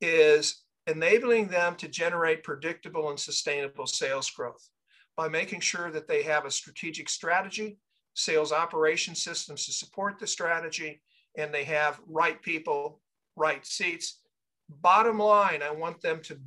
[0.00, 4.68] is enabling them to generate predictable and sustainable sales growth
[5.16, 7.78] by making sure that they have a strategic strategy,
[8.14, 11.02] sales operation systems to support the strategy,
[11.38, 13.00] and they have right people,
[13.36, 14.20] right seats.
[14.68, 16.38] Bottom line, I want them to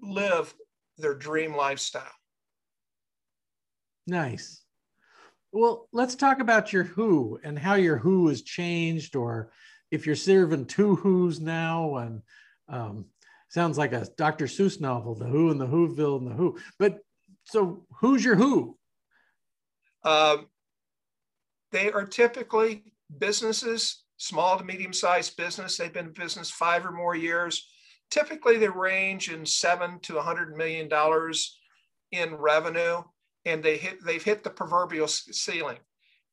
[0.00, 0.54] live
[0.98, 2.04] their dream lifestyle.
[4.06, 4.62] Nice.
[5.52, 9.50] Well, let's talk about your who and how your who has changed, or
[9.90, 12.22] if you're serving two who's now, and
[12.68, 13.06] um,
[13.48, 14.44] sounds like a Dr.
[14.46, 16.58] Seuss novel, The Who and the Whoville and the Who.
[16.78, 16.98] But
[17.44, 18.76] so who's your who?
[20.04, 20.46] Um,
[21.72, 25.76] they are typically businesses small to medium sized business.
[25.76, 27.68] They've been in business five or more years.
[28.10, 30.88] Typically, they range in seven to $100 million
[32.12, 33.02] in revenue,
[33.44, 35.78] and they hit, they've hit the proverbial ceiling.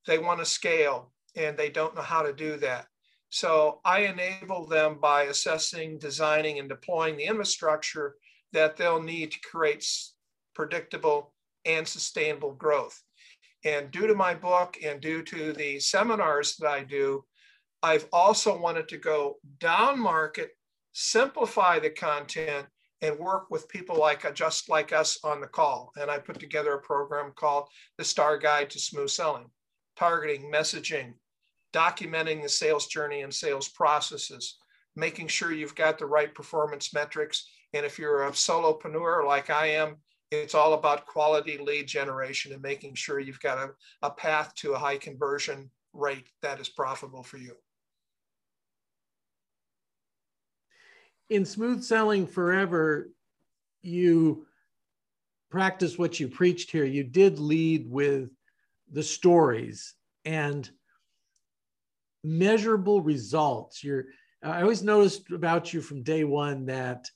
[0.05, 2.87] They want to scale, and they don't know how to do that.
[3.29, 8.15] So I enable them by assessing, designing, and deploying the infrastructure
[8.51, 9.83] that they'll need to create
[10.53, 11.33] predictable
[11.65, 13.01] and sustainable growth.
[13.65, 17.25] And due to my book and due to the seminars that I do,
[17.83, 20.51] I've also wanted to go down market,
[20.93, 22.65] simplify the content,
[23.01, 25.91] and work with people like just like us on the call.
[25.97, 27.67] And I put together a program called
[27.97, 29.49] the Star Guide to Smooth Selling,
[29.97, 31.15] targeting, messaging,
[31.73, 34.57] documenting the sales journey and sales processes,
[34.95, 37.49] making sure you've got the right performance metrics.
[37.73, 39.97] And if you're a solopreneur like I am,
[40.31, 43.71] it's all about quality lead generation and making sure you've got a,
[44.03, 47.53] a path to a high conversion rate that is profitable for you.
[51.29, 53.09] In Smooth Selling Forever,
[53.81, 54.45] you
[55.49, 56.85] practice what you preached here.
[56.85, 58.29] You did lead with
[58.91, 59.93] the stories
[60.25, 60.69] and
[62.23, 63.83] measurable results.
[63.83, 64.05] You're,
[64.41, 67.09] I always noticed about you from day one that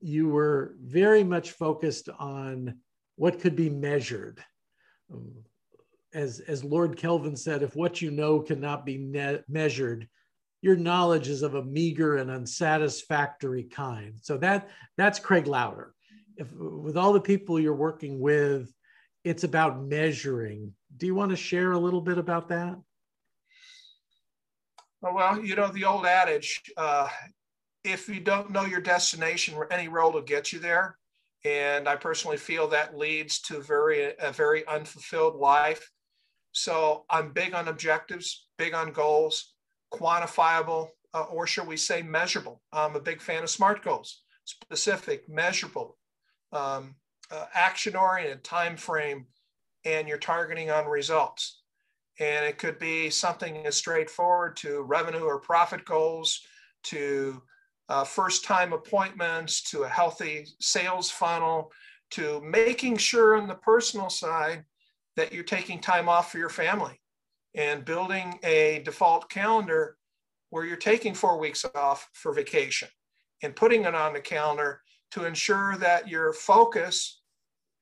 [0.00, 2.78] you were very much focused on
[3.16, 4.42] what could be measured.
[5.12, 5.32] Um,
[6.12, 8.98] as, as Lord Kelvin said, if what you know cannot be
[9.48, 10.08] measured,
[10.62, 14.14] your knowledge is of a meager and unsatisfactory kind.
[14.22, 15.94] So that that's Craig Lowder.
[16.36, 18.72] If with all the people you're working with,
[19.24, 20.72] it's about measuring.
[20.96, 22.78] Do you want to share a little bit about that?
[25.02, 27.08] Well, you know the old adage: uh,
[27.84, 30.96] if you don't know your destination, any road will get you there.
[31.44, 35.90] And I personally feel that leads to very a very unfulfilled life.
[36.52, 39.54] So I'm big on objectives, big on goals,
[39.92, 42.62] quantifiable, uh, or shall we say measurable.
[42.72, 45.96] I'm a big fan of SMART goals, specific, measurable,
[46.52, 46.94] um,
[47.30, 49.26] uh, action oriented, time frame,
[49.84, 51.62] and you're targeting on results.
[52.18, 56.40] And it could be something as straightforward to revenue or profit goals,
[56.84, 57.42] to
[57.88, 61.70] uh, first time appointments to a healthy sales funnel
[62.10, 64.64] to making sure on the personal side
[65.16, 67.00] that you're taking time off for your family
[67.56, 69.96] and building a default calendar
[70.50, 72.88] where you're taking four weeks off for vacation
[73.42, 77.22] and putting it on the calendar to ensure that your focus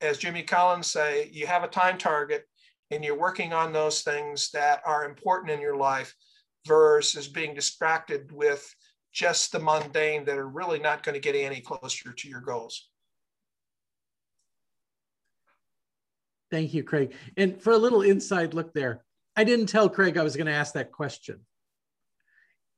[0.00, 2.44] as jimmy collins say you have a time target
[2.90, 6.14] and you're working on those things that are important in your life
[6.66, 8.74] versus being distracted with
[9.12, 12.88] just the mundane that are really not going to get any closer to your goals.
[16.50, 17.14] Thank you, Craig.
[17.36, 19.04] And for a little inside look there,
[19.36, 21.40] I didn't tell Craig I was going to ask that question.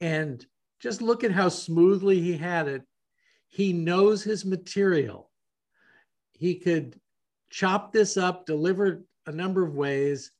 [0.00, 0.44] And
[0.80, 2.82] just look at how smoothly he had it.
[3.48, 5.30] He knows his material.
[6.32, 7.00] He could
[7.50, 10.32] chop this up, deliver a number of ways.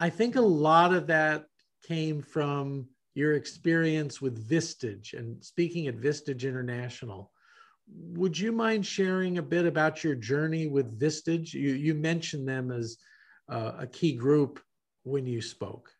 [0.00, 1.46] I think a lot of that
[1.86, 7.32] came from your experience with Vistage and speaking at Vistage International.
[7.88, 11.52] Would you mind sharing a bit about your journey with Vistage?
[11.52, 12.98] You, you mentioned them as
[13.48, 14.60] uh, a key group
[15.08, 15.90] when you spoke.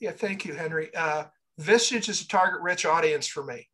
[0.00, 0.94] Yeah, thank you, Henry.
[0.94, 1.24] Uh,
[1.60, 3.68] Vistage is a target rich audience for me.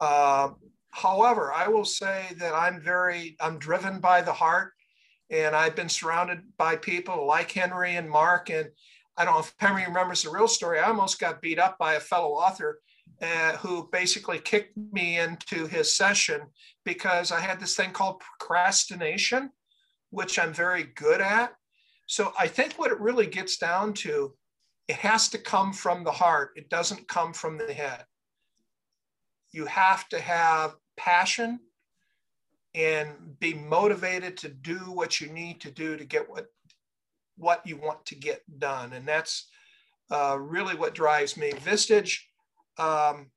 [0.00, 0.50] Uh,
[0.90, 4.72] however, I will say that I'm very, I'm driven by the heart
[5.30, 8.68] and I've been surrounded by people like Henry and Mark and
[9.16, 10.78] I don't know if Henry remembers the real story.
[10.78, 12.78] I almost got beat up by a fellow author
[13.20, 16.42] uh, who basically kicked me into his session
[16.84, 19.50] because I had this thing called procrastination,
[20.10, 21.52] which I'm very good at.
[22.08, 24.34] So I think what it really gets down to,
[24.88, 26.52] it has to come from the heart.
[26.56, 28.04] It doesn't come from the head.
[29.52, 31.60] You have to have passion
[32.74, 36.46] and be motivated to do what you need to do to get what
[37.36, 38.94] what you want to get done.
[38.94, 39.48] And that's
[40.10, 41.52] uh, really what drives me.
[41.52, 42.18] Vistage,
[42.78, 43.30] um,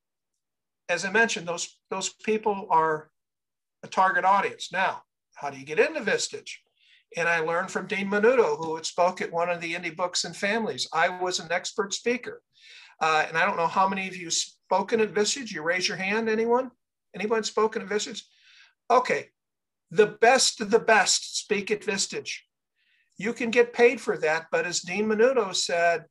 [0.89, 3.11] as I mentioned, those, those people are
[3.84, 4.69] a target audience.
[4.72, 5.03] Now,
[5.36, 6.49] how do you get into Vistage?
[7.18, 10.24] And I learned from Dean Minuto, who had spoke at one of the indie books
[10.24, 10.88] and families.
[10.93, 12.41] I was an expert speaker.
[13.01, 15.51] Uh, and I don't know how many of you spoken at Vistage.
[15.51, 16.72] You raise your hand, anyone?
[17.16, 18.22] Anyone spoken at Vistage?
[18.89, 19.30] Okay.
[19.89, 22.38] The best of the best speak at Vistage
[23.22, 24.47] you can get paid for that.
[24.51, 26.05] But as Dean Minuto said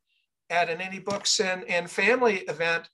[0.48, 2.88] at an Indie Books and, and Family event,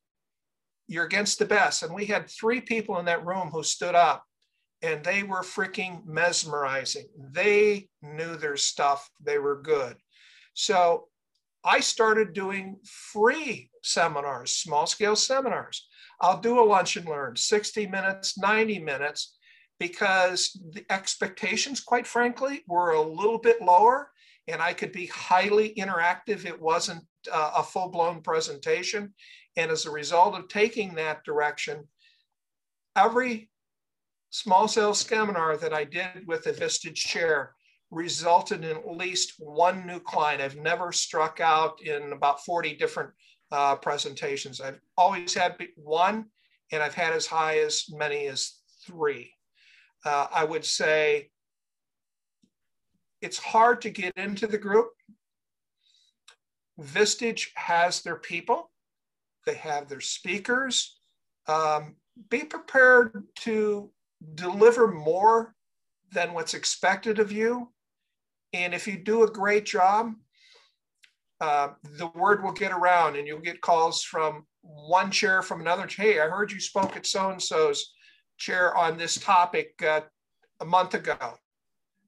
[0.88, 1.82] you're against the best.
[1.82, 4.24] And we had three people in that room who stood up
[4.82, 7.06] and they were freaking mesmerizing.
[7.32, 9.96] They knew their stuff, they were good.
[10.54, 11.08] So
[11.64, 15.88] I started doing free seminars, small scale seminars.
[16.20, 19.36] I'll do a lunch and learn 60 minutes, 90 minutes,
[19.78, 24.10] because the expectations, quite frankly, were a little bit lower
[24.48, 26.44] and I could be highly interactive.
[26.46, 29.12] It wasn't uh, a full blown presentation.
[29.56, 31.88] And as a result of taking that direction,
[32.94, 33.50] every
[34.30, 37.54] small sales seminar that I did with the Vistage chair
[37.90, 40.42] resulted in at least one new client.
[40.42, 43.10] I've never struck out in about 40 different
[43.52, 44.60] uh, presentations.
[44.60, 46.26] I've always had one,
[46.72, 49.32] and I've had as high as many as three.
[50.04, 51.30] Uh, I would say
[53.22, 54.88] it's hard to get into the group.
[56.80, 58.70] Vistage has their people,
[59.46, 60.98] they have their speakers.
[61.48, 61.96] Um,
[62.28, 63.90] be prepared to
[64.34, 65.54] deliver more
[66.12, 67.72] than what's expected of you.
[68.52, 70.12] And if you do a great job,
[71.40, 75.86] uh, the word will get around and you'll get calls from one chair from another.
[75.88, 77.92] Hey, I heard you spoke at so and so's
[78.38, 80.00] chair on this topic uh,
[80.60, 81.16] a month ago.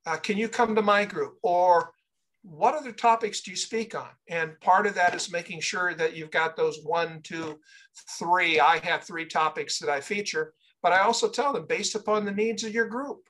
[0.07, 1.35] Uh, can you come to my group?
[1.43, 1.93] Or
[2.43, 4.09] what other topics do you speak on?
[4.29, 7.59] And part of that is making sure that you've got those one, two,
[8.19, 8.61] three.
[8.61, 12.33] I have three topics that I feature, but I also tell them based upon the
[12.33, 13.29] needs of your group.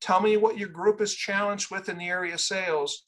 [0.00, 3.04] Tell me what your group is challenged with in the area of sales,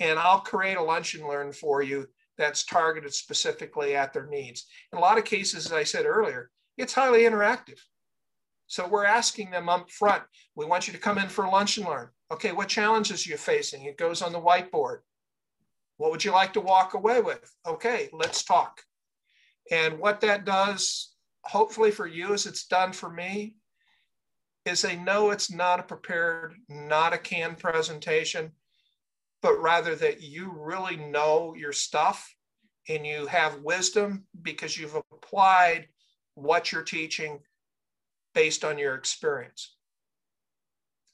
[0.00, 4.66] and I'll create a lunch and learn for you that's targeted specifically at their needs.
[4.92, 7.78] In a lot of cases, as I said earlier, it's highly interactive.
[8.66, 10.24] So we're asking them up front,
[10.56, 12.08] we want you to come in for lunch and learn.
[12.32, 13.84] Okay, what challenges are you facing?
[13.84, 14.98] It goes on the whiteboard.
[15.98, 17.48] What would you like to walk away with?
[17.66, 18.82] Okay, let's talk.
[19.70, 21.13] And what that does,
[21.44, 23.56] hopefully for you, as it's done for me,
[24.64, 28.52] is they know it's not a prepared, not a canned presentation,
[29.42, 32.34] but rather that you really know your stuff
[32.88, 35.86] and you have wisdom because you've applied
[36.34, 37.40] what you're teaching
[38.34, 39.76] based on your experience.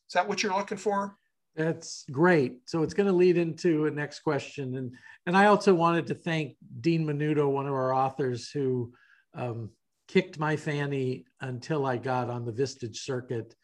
[0.08, 1.16] Is that what you're looking for?
[1.56, 2.58] That's great.
[2.66, 4.76] So it's going to lead into a next question.
[4.76, 4.92] And,
[5.26, 8.92] and I also wanted to thank Dean Minuto, one of our authors, who
[9.34, 9.70] um,
[10.10, 13.54] kicked my fanny until I got on the Vistage circuit.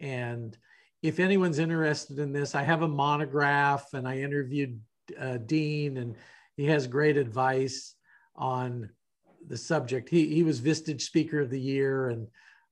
[0.00, 0.56] And
[1.00, 4.80] if anyone's interested in this, I have a monograph and I interviewed
[5.18, 6.16] uh, Dean, and
[6.56, 7.94] he has great advice
[8.34, 8.90] on
[9.46, 10.08] the subject.
[10.08, 12.08] He, he was Vistage Speaker of the Year.
[12.08, 12.26] And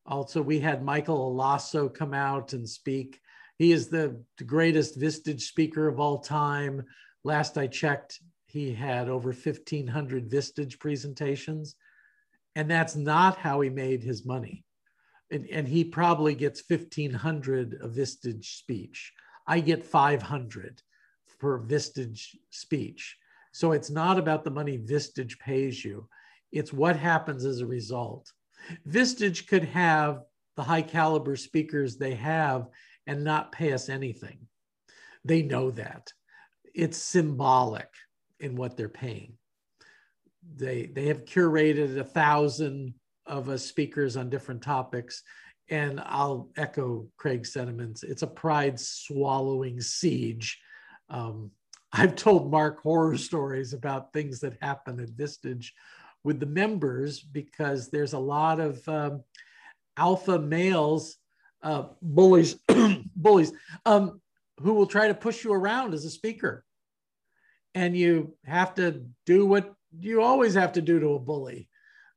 [0.07, 3.21] also, we had Michael Allosso come out and speak.
[3.59, 6.83] He is the, greatest Vistage speaker of all time.
[7.23, 11.77] Last I checked, he had over 1,500 Vistage presentations.
[12.57, 14.65] And that's not how he made his money.
[15.31, 19.13] And, and he probably gets 1,500 of Vistage speech.
[19.47, 20.83] I get 500
[21.39, 23.17] for Vistage speech.
[23.53, 26.09] So it's not about the money Vistage pays you,
[26.53, 28.33] it's what happens as a result.
[28.89, 30.23] Vistage could have
[30.57, 32.67] the high caliber speakers they have
[33.07, 34.39] and not pay us anything.
[35.25, 36.13] They know that.
[36.75, 37.89] It's symbolic
[38.39, 39.35] in what they're paying.
[40.57, 42.95] They, they have curated a thousand
[43.27, 45.23] of us speakers on different topics.
[45.69, 48.03] And I'll echo Craig's sentiments.
[48.03, 50.61] It's a pride swallowing siege.
[51.09, 51.53] Um,
[51.93, 55.69] I've told Mark horror stories about things that happen at Vistage
[56.23, 59.23] with the members because there's a lot of um,
[59.97, 61.17] alpha males,
[61.63, 62.57] uh, bullies,
[63.17, 63.53] bullies,
[63.87, 64.21] um,
[64.61, 66.65] who will try to push you around as a speaker.
[67.75, 71.69] And you have to do what you always have to do to a bully,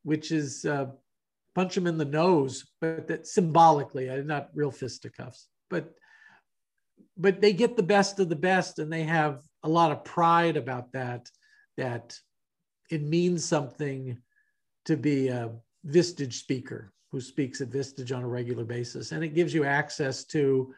[0.04, 0.88] which is uh,
[1.56, 5.94] punch him in the nose, but that symbolically, uh, not real fisticuffs, but
[7.16, 10.58] but they get the best of the best, and they have a lot of pride
[10.58, 11.30] about that.
[11.78, 12.18] That
[12.90, 14.18] it means something
[14.86, 15.52] to be a
[15.86, 19.12] Vistage speaker who speaks at Vistage on a regular basis.
[19.12, 20.74] And it gives you access to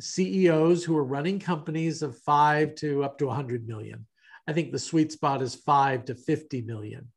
[0.00, 4.06] CEOs who are running companies of five to up to 100 million.
[4.46, 7.08] I think the sweet spot is five to 50 million.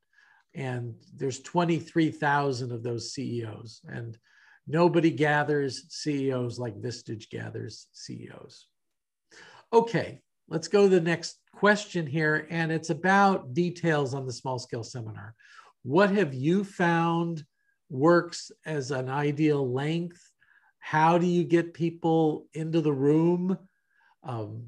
[0.53, 3.81] And there's 23,000 of those CEOs.
[3.87, 4.17] And
[4.67, 8.67] nobody gathers CEOs like Vistage gathers CEOs.
[9.73, 14.59] Okay, let's go to the next question here, and it's about details on the small
[14.59, 15.33] scale seminar.
[15.83, 17.43] What have you found
[17.89, 20.21] works as an ideal length?
[20.79, 23.57] How do you get people into the room?
[24.23, 24.65] Um,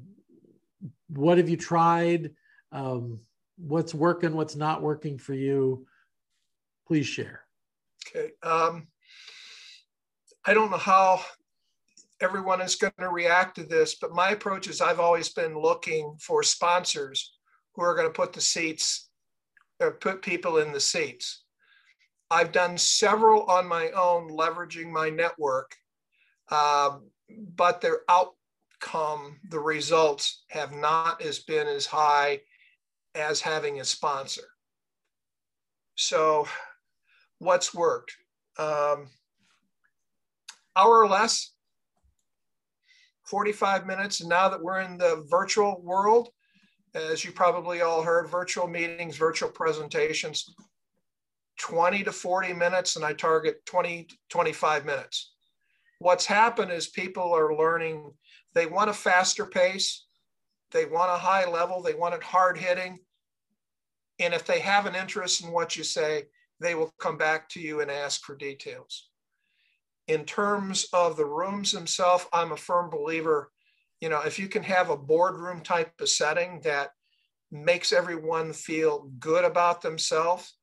[1.08, 2.30] what have you tried?
[2.72, 3.20] Um,
[3.56, 5.86] what's working, what's not working for you?
[6.86, 7.42] Please share.
[8.06, 8.30] Okay.
[8.42, 8.88] Um,
[10.46, 11.20] I don't know how
[12.20, 16.16] everyone is going to react to this, but my approach is I've always been looking
[16.20, 17.34] for sponsors
[17.74, 19.10] who are going to put the seats
[19.80, 21.44] or put people in the seats.
[22.30, 25.74] I've done several on my own, leveraging my network,
[26.50, 26.98] uh,
[27.54, 32.40] but their outcome, the results have not as been as high
[33.14, 34.48] as having a sponsor.
[35.96, 36.46] So,
[37.38, 38.14] what's worked?
[38.58, 39.08] Um,
[40.76, 41.52] hour or less,
[43.26, 44.20] 45 minutes.
[44.20, 46.28] And now that we're in the virtual world,
[46.94, 50.54] as you probably all heard, virtual meetings, virtual presentations,
[51.58, 55.32] 20 to 40 minutes, and I target 20 to 25 minutes.
[55.98, 58.12] What's happened is people are learning,
[58.54, 60.06] they want a faster pace,
[60.72, 62.98] they want a high level, they want it hard hitting.
[64.18, 66.24] And if they have an interest in what you say,
[66.60, 69.10] they will come back to you and ask for details.
[70.08, 73.52] In terms of the rooms themselves, I'm a firm believer,
[74.00, 76.90] you know, if you can have a boardroom type of setting that
[77.50, 80.54] makes everyone feel good about themselves,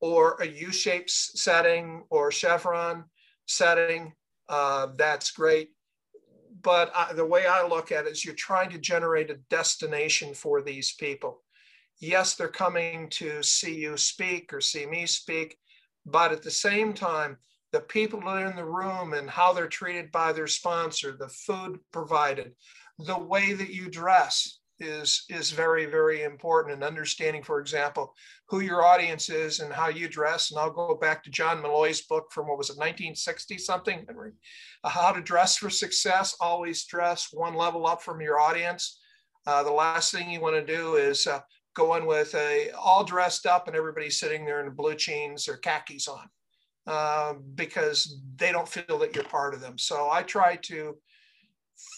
[0.00, 3.04] or a U-shaped setting or chevron
[3.46, 4.12] setting,
[4.48, 5.70] uh, that's great.
[6.62, 10.34] But I, the way I look at it is you're trying to generate a destination
[10.34, 11.42] for these people.
[12.00, 15.58] Yes, they're coming to see you speak or see me speak,
[16.06, 17.38] but at the same time,
[17.72, 21.28] the people that are in the room and how they're treated by their sponsor, the
[21.28, 22.52] food provided,
[22.98, 28.14] the way that you dress, is is very very important and understanding for example
[28.48, 30.50] who your audience is and how you dress.
[30.50, 34.06] And i'll go back to john molloy's book from what was it 1960 something?
[34.84, 39.00] Uh, how to dress for success always dress one level up from your audience.
[39.46, 41.40] Uh, the last thing you want to do is uh,
[41.74, 45.56] go in with a all dressed up and everybody's sitting there in blue jeans or
[45.56, 46.28] khakis on
[46.88, 49.78] uh, because they don't feel that you're part of them.
[49.78, 50.96] So i try to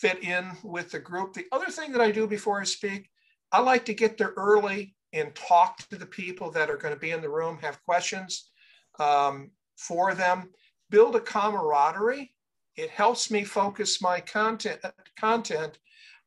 [0.00, 1.32] fit in with the group.
[1.32, 3.08] The other thing that I do before I speak,
[3.52, 7.00] I like to get there early and talk to the people that are going to
[7.00, 8.50] be in the room, have questions
[8.98, 10.50] um, for them,
[10.90, 12.32] build a camaraderie.
[12.76, 14.80] It helps me focus my content,
[15.18, 15.78] content,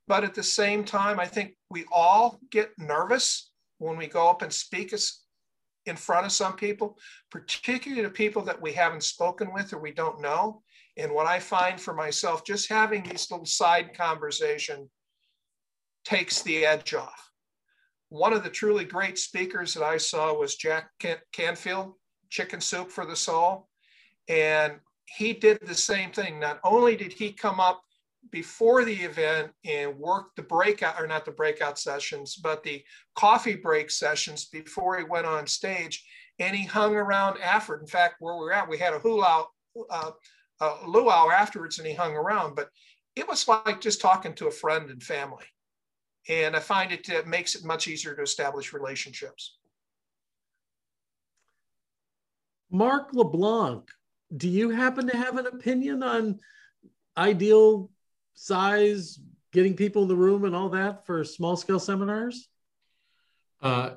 [0.08, 4.42] but at the same time, I think we all get nervous when we go up
[4.42, 4.94] and speak
[5.86, 6.98] in front of some people,
[7.32, 10.62] particularly the people that we haven't spoken with or we don't know.
[10.98, 14.90] And what I find for myself, just having these little side conversation
[16.06, 17.32] takes the edge off.
[18.10, 20.92] One of the truly great speakers that I saw was Jack
[21.32, 21.94] Canfield,
[22.30, 23.70] Chicken Soup for the Soul.
[24.30, 24.74] And
[25.06, 26.40] he did the same thing.
[26.40, 27.82] Not only did he come up
[28.32, 32.84] before the event and work the breakout, or not the breakout sessions, but the
[33.16, 36.06] coffee break sessions before he went on stage,
[36.40, 37.76] and he hung around after.
[37.76, 39.46] In fact, where we we're at, we had a hula
[39.90, 40.12] uh,
[40.60, 42.70] a luau afterwards and he hung around, but
[43.16, 45.46] it was like just talking to a friend and family.
[46.30, 49.58] And I find it, it makes it much easier to establish relationships.
[52.72, 53.88] Mark LeBlanc,
[54.36, 56.40] do you happen to have an opinion on
[57.16, 57.92] ideal
[58.34, 59.20] size,
[59.52, 62.48] getting people in the room and all that for small scale seminars?
[63.62, 63.92] Uh,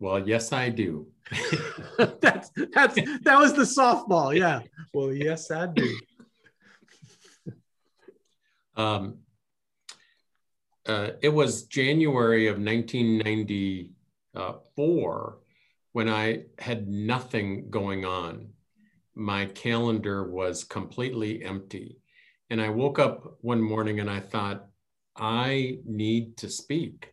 [0.00, 1.08] well, yes, I do.
[2.20, 4.34] that's that's that was the softball.
[4.36, 4.60] Yeah.
[4.94, 5.98] Well, yes, I do.
[8.76, 9.18] Um,
[10.86, 15.38] uh, it was January of 1994
[15.92, 18.50] when I had nothing going on.
[19.14, 21.98] My calendar was completely empty.
[22.50, 24.66] And I woke up one morning and I thought,
[25.16, 27.12] I need to speak.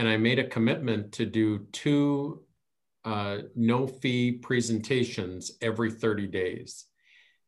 [0.00, 2.40] And I made a commitment to do two
[3.04, 6.86] uh, no fee presentations every 30 days.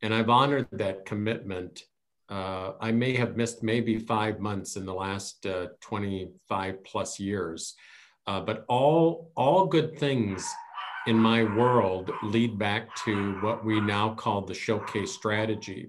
[0.03, 1.85] And I've honored that commitment
[2.29, 7.75] uh, I may have missed maybe five months in the last uh, 25 plus years.
[8.27, 10.47] Uh, but all, all good things
[11.07, 15.89] in my world lead back to what we now call the showcase strategy.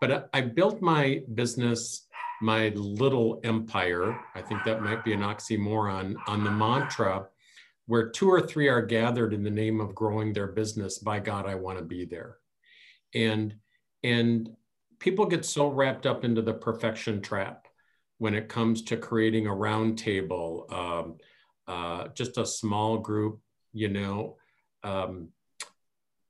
[0.00, 2.08] But I built my business,
[2.42, 7.28] my little empire, I think that might be an oxymoron, on the mantra
[7.86, 11.46] where two or three are gathered in the name of growing their business, by God,
[11.46, 12.38] I want to be there.
[13.14, 13.54] And,
[14.02, 14.50] and
[14.98, 17.66] people get so wrapped up into the perfection trap
[18.18, 21.18] when it comes to creating a round table, um,
[21.66, 23.40] uh, just a small group,
[23.72, 24.36] you know.
[24.84, 25.28] Um,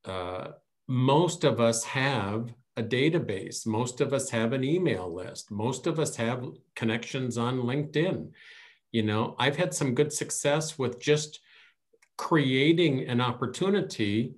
[0.05, 0.49] uh,
[0.89, 3.67] most of us have a database.
[3.67, 5.51] Most of us have an email list.
[5.51, 8.31] Most of us have connections on LinkedIn.
[8.93, 11.41] You know, I've had some good success with just
[12.17, 14.35] creating an opportunity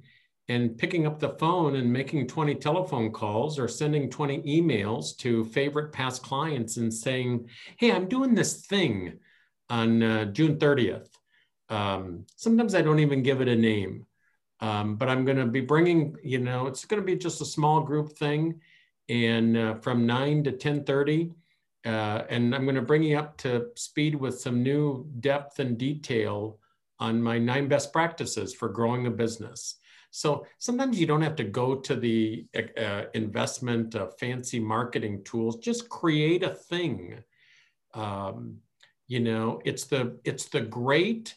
[0.49, 5.45] and picking up the phone and making 20 telephone calls or sending 20 emails to
[5.47, 9.19] favorite past clients and saying, Hey, I'm doing this thing
[9.71, 11.09] on uh, June 30th.
[11.71, 14.07] Um, sometimes I don't even give it a name,
[14.65, 17.45] um, but I'm going to be bringing, you know, it's going to be just a
[17.57, 18.61] small group thing,
[19.09, 21.33] and uh, from nine to ten thirty,
[21.85, 24.85] uh, and I'm going to bring you up to speed with some new
[25.21, 26.59] depth and detail
[26.99, 29.61] on my nine best practices for growing a business.
[30.11, 32.47] So sometimes you don't have to go to the
[32.87, 35.57] uh, investment of fancy marketing tools.
[35.57, 37.23] Just create a thing.
[37.93, 38.61] Um,
[39.09, 41.37] you know, it's the it's the great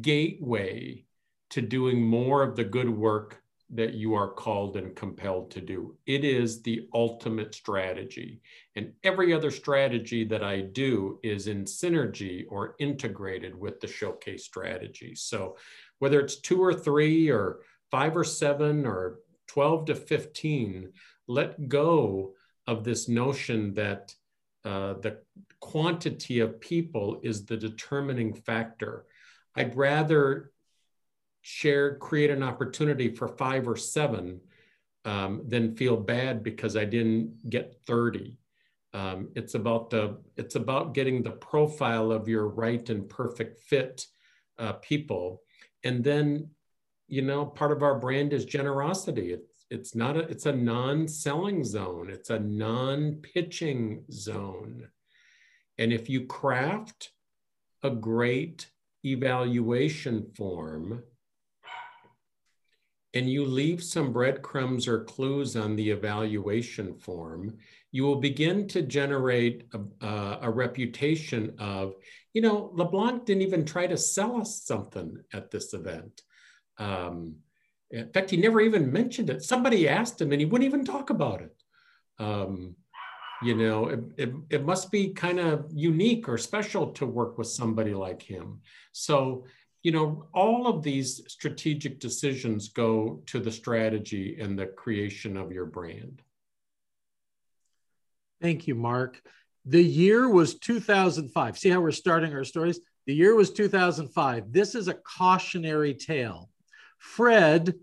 [0.00, 1.07] gateway
[1.50, 5.94] to doing more of the good work that you are called and compelled to do.
[6.06, 8.40] It is the ultimate strategy.
[8.76, 14.44] And every other strategy that I do is in synergy or integrated with the showcase
[14.44, 15.14] strategy.
[15.14, 15.58] So
[15.98, 19.18] whether it's two or three or five or seven or
[19.48, 20.92] 12 to 15,
[21.26, 22.34] let go
[22.66, 24.14] of this notion that
[24.64, 25.18] uh, the
[25.60, 29.04] quantity of people is the determining factor.
[29.54, 30.52] I'd rather
[31.40, 34.40] share, create an opportunity for five or seven
[35.04, 38.36] um, than feel bad because I didn't get 30.
[38.94, 44.06] Um, it's about the it's about getting the profile of your right and perfect fit
[44.58, 45.42] uh, people,
[45.84, 46.48] and then
[47.08, 49.32] you know, part of our brand is generosity.
[49.32, 52.10] It's it's not a it's a non-selling zone.
[52.10, 54.88] It's a non-pitching zone.
[55.78, 57.10] And if you craft
[57.82, 58.70] a great
[59.04, 61.02] evaluation form
[63.18, 67.56] and you leave some breadcrumbs or clues on the evaluation form,
[67.90, 71.94] you will begin to generate a, a, reputation of,
[72.32, 76.22] you know, LeBlanc didn't even try to sell us something at this event.
[76.78, 77.34] Um,
[77.90, 79.42] in fact, he never even mentioned it.
[79.42, 81.56] Somebody asked him and he wouldn't even talk about it.
[82.20, 82.76] Um,
[83.42, 87.48] you know, it, it, it must be kind of unique or special to work with
[87.48, 88.60] somebody like him.
[88.92, 89.44] So,
[89.82, 95.52] you know, all of these strategic decisions go to the strategy and the creation of
[95.52, 96.22] your brand.
[98.40, 99.20] Thank you, Mark.
[99.64, 101.58] The year was 2005.
[101.58, 102.80] See how we're starting our stories?
[103.06, 104.52] The year was 2005.
[104.52, 106.50] This is a cautionary tale.
[106.98, 107.74] Fred,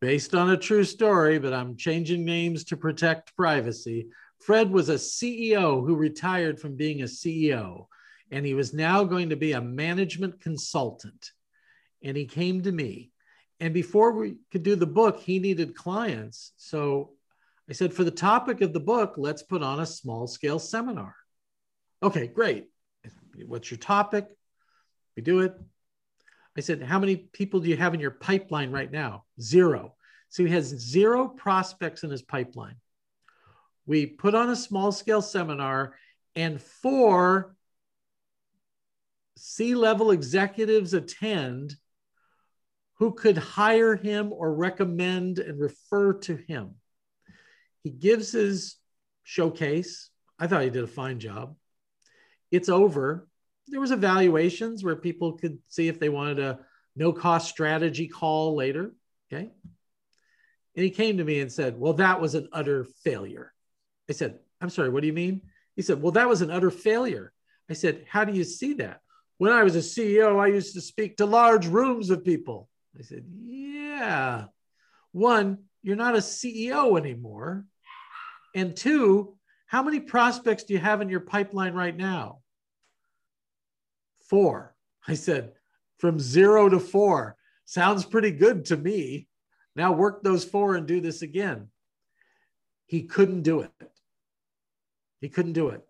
[0.00, 4.08] based on a true story, but I'm changing names to protect privacy.
[4.40, 7.86] Fred was a CEO who retired from being a CEO,
[8.30, 11.32] and he was now going to be a management consultant.
[12.02, 13.10] And he came to me.
[13.60, 16.52] And before we could do the book, he needed clients.
[16.56, 17.12] So
[17.68, 21.14] I said, for the topic of the book, let's put on a small scale seminar.
[22.02, 22.68] Okay, great.
[23.46, 24.28] What's your topic?
[25.16, 25.54] We do it.
[26.56, 29.24] I said, How many people do you have in your pipeline right now?
[29.40, 29.94] Zero.
[30.28, 32.76] So he has zero prospects in his pipeline.
[33.86, 35.94] We put on a small scale seminar,
[36.34, 37.54] and four
[39.36, 41.76] C level executives attend
[42.98, 46.74] who could hire him or recommend and refer to him.
[47.82, 48.76] He gives his
[49.22, 50.10] showcase.
[50.38, 51.56] I thought he did a fine job.
[52.50, 53.28] It's over
[53.68, 56.60] there was evaluations where people could see if they wanted a
[56.94, 58.94] no cost strategy call later.
[59.32, 59.50] Okay.
[60.74, 63.52] And he came to me and said, Well, that was an utter failure.
[64.08, 65.42] I said, I'm sorry, what do you mean?
[65.74, 67.32] He said, Well, that was an utter failure.
[67.68, 69.00] I said, How do you see that?
[69.38, 72.68] When I was a CEO, I used to speak to large rooms of people.
[72.98, 74.46] I said, Yeah.
[75.12, 77.64] One, you're not a CEO anymore.
[78.54, 79.36] And two,
[79.66, 82.40] how many prospects do you have in your pipeline right now?
[84.28, 84.74] four.
[85.06, 85.52] I said,
[85.98, 87.36] from zero to four.
[87.64, 89.28] Sounds pretty good to me.
[89.74, 91.68] Now work those four and do this again.
[92.86, 93.70] He couldn't do it.
[95.20, 95.82] He couldn't do it.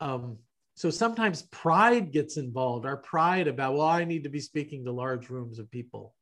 [0.00, 0.38] Um,
[0.74, 4.92] so sometimes pride gets involved, our pride about, well, I need to be speaking to
[4.92, 6.14] large rooms of people.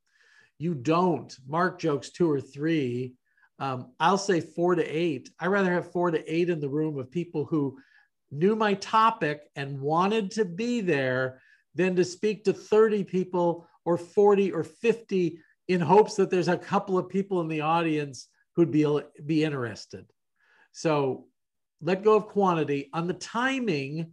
[0.58, 1.34] You don't.
[1.46, 3.14] Mark jokes two or three.
[3.58, 5.30] Um, I'll say four to eight.
[5.40, 7.78] I rather have four to eight in the room of people who
[8.30, 11.40] knew my topic and wanted to be there
[11.74, 15.38] than to speak to 30 people or 40 or 50
[15.68, 18.86] in hopes that there's a couple of people in the audience who'd be,
[19.24, 20.06] be interested.
[20.72, 21.26] So
[21.80, 22.88] let go of quantity.
[22.92, 24.12] On the timing,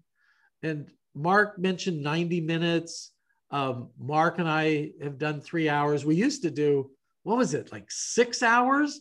[0.61, 3.11] and Mark mentioned 90 minutes.
[3.53, 6.03] Um, Mark and I have done three hours.
[6.03, 6.89] We used to do,
[7.21, 8.99] what was it, like six hours?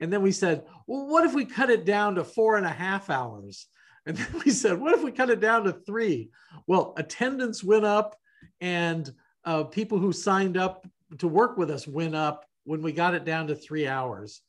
[0.00, 2.70] And then we said, well, what if we cut it down to four and a
[2.70, 3.66] half hours?
[4.04, 6.30] And then we said, what if we cut it down to three?
[6.66, 8.16] Well, attendance went up
[8.60, 9.08] and
[9.44, 10.84] uh, people who signed up
[11.18, 14.40] to work with us went up when we got it down to three hours.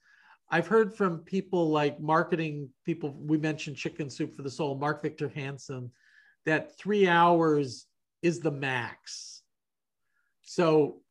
[0.50, 5.04] I've heard from people like marketing people, we mentioned Chicken Soup for the Soul, Mark
[5.04, 5.92] Victor Hansen,
[6.48, 7.86] that three hours
[8.24, 9.43] is the max.
[10.44, 11.02] So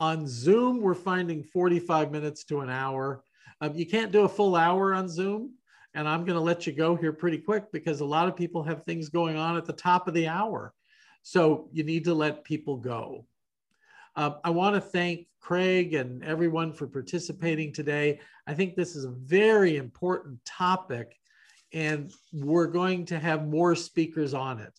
[0.00, 3.22] on Zoom, we're finding 45 minutes to an hour.
[3.60, 5.54] Um, you can't do a full hour on Zoom.
[5.94, 8.62] And I'm going to let you go here pretty quick because a lot of people
[8.62, 10.72] have things going on at the top of the hour.
[11.22, 13.26] So you need to let people go.
[14.14, 18.20] Uh, I want to thank Craig and everyone for participating today.
[18.46, 21.16] I think this is a very important topic,
[21.72, 24.72] and we're going to have more speakers on it.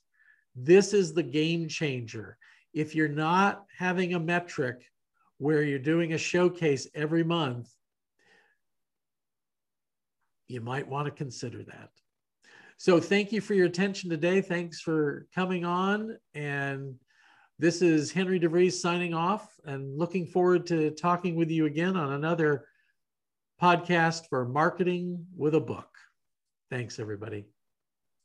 [0.55, 2.37] This is the game changer.
[2.79, 4.85] If you're not having a metric
[5.37, 7.69] where you're doing a showcase every month,
[10.47, 11.89] you might want to consider that.
[12.77, 14.39] So thank you for your attention today.
[14.39, 16.17] Thanks for coming on.
[16.33, 16.95] And
[17.57, 22.13] this is Henry DeVries signing off and looking forward to talking with you again on
[22.13, 22.65] another
[23.61, 25.89] podcast for marketing with a book.
[26.69, 27.43] Thanks, everybody.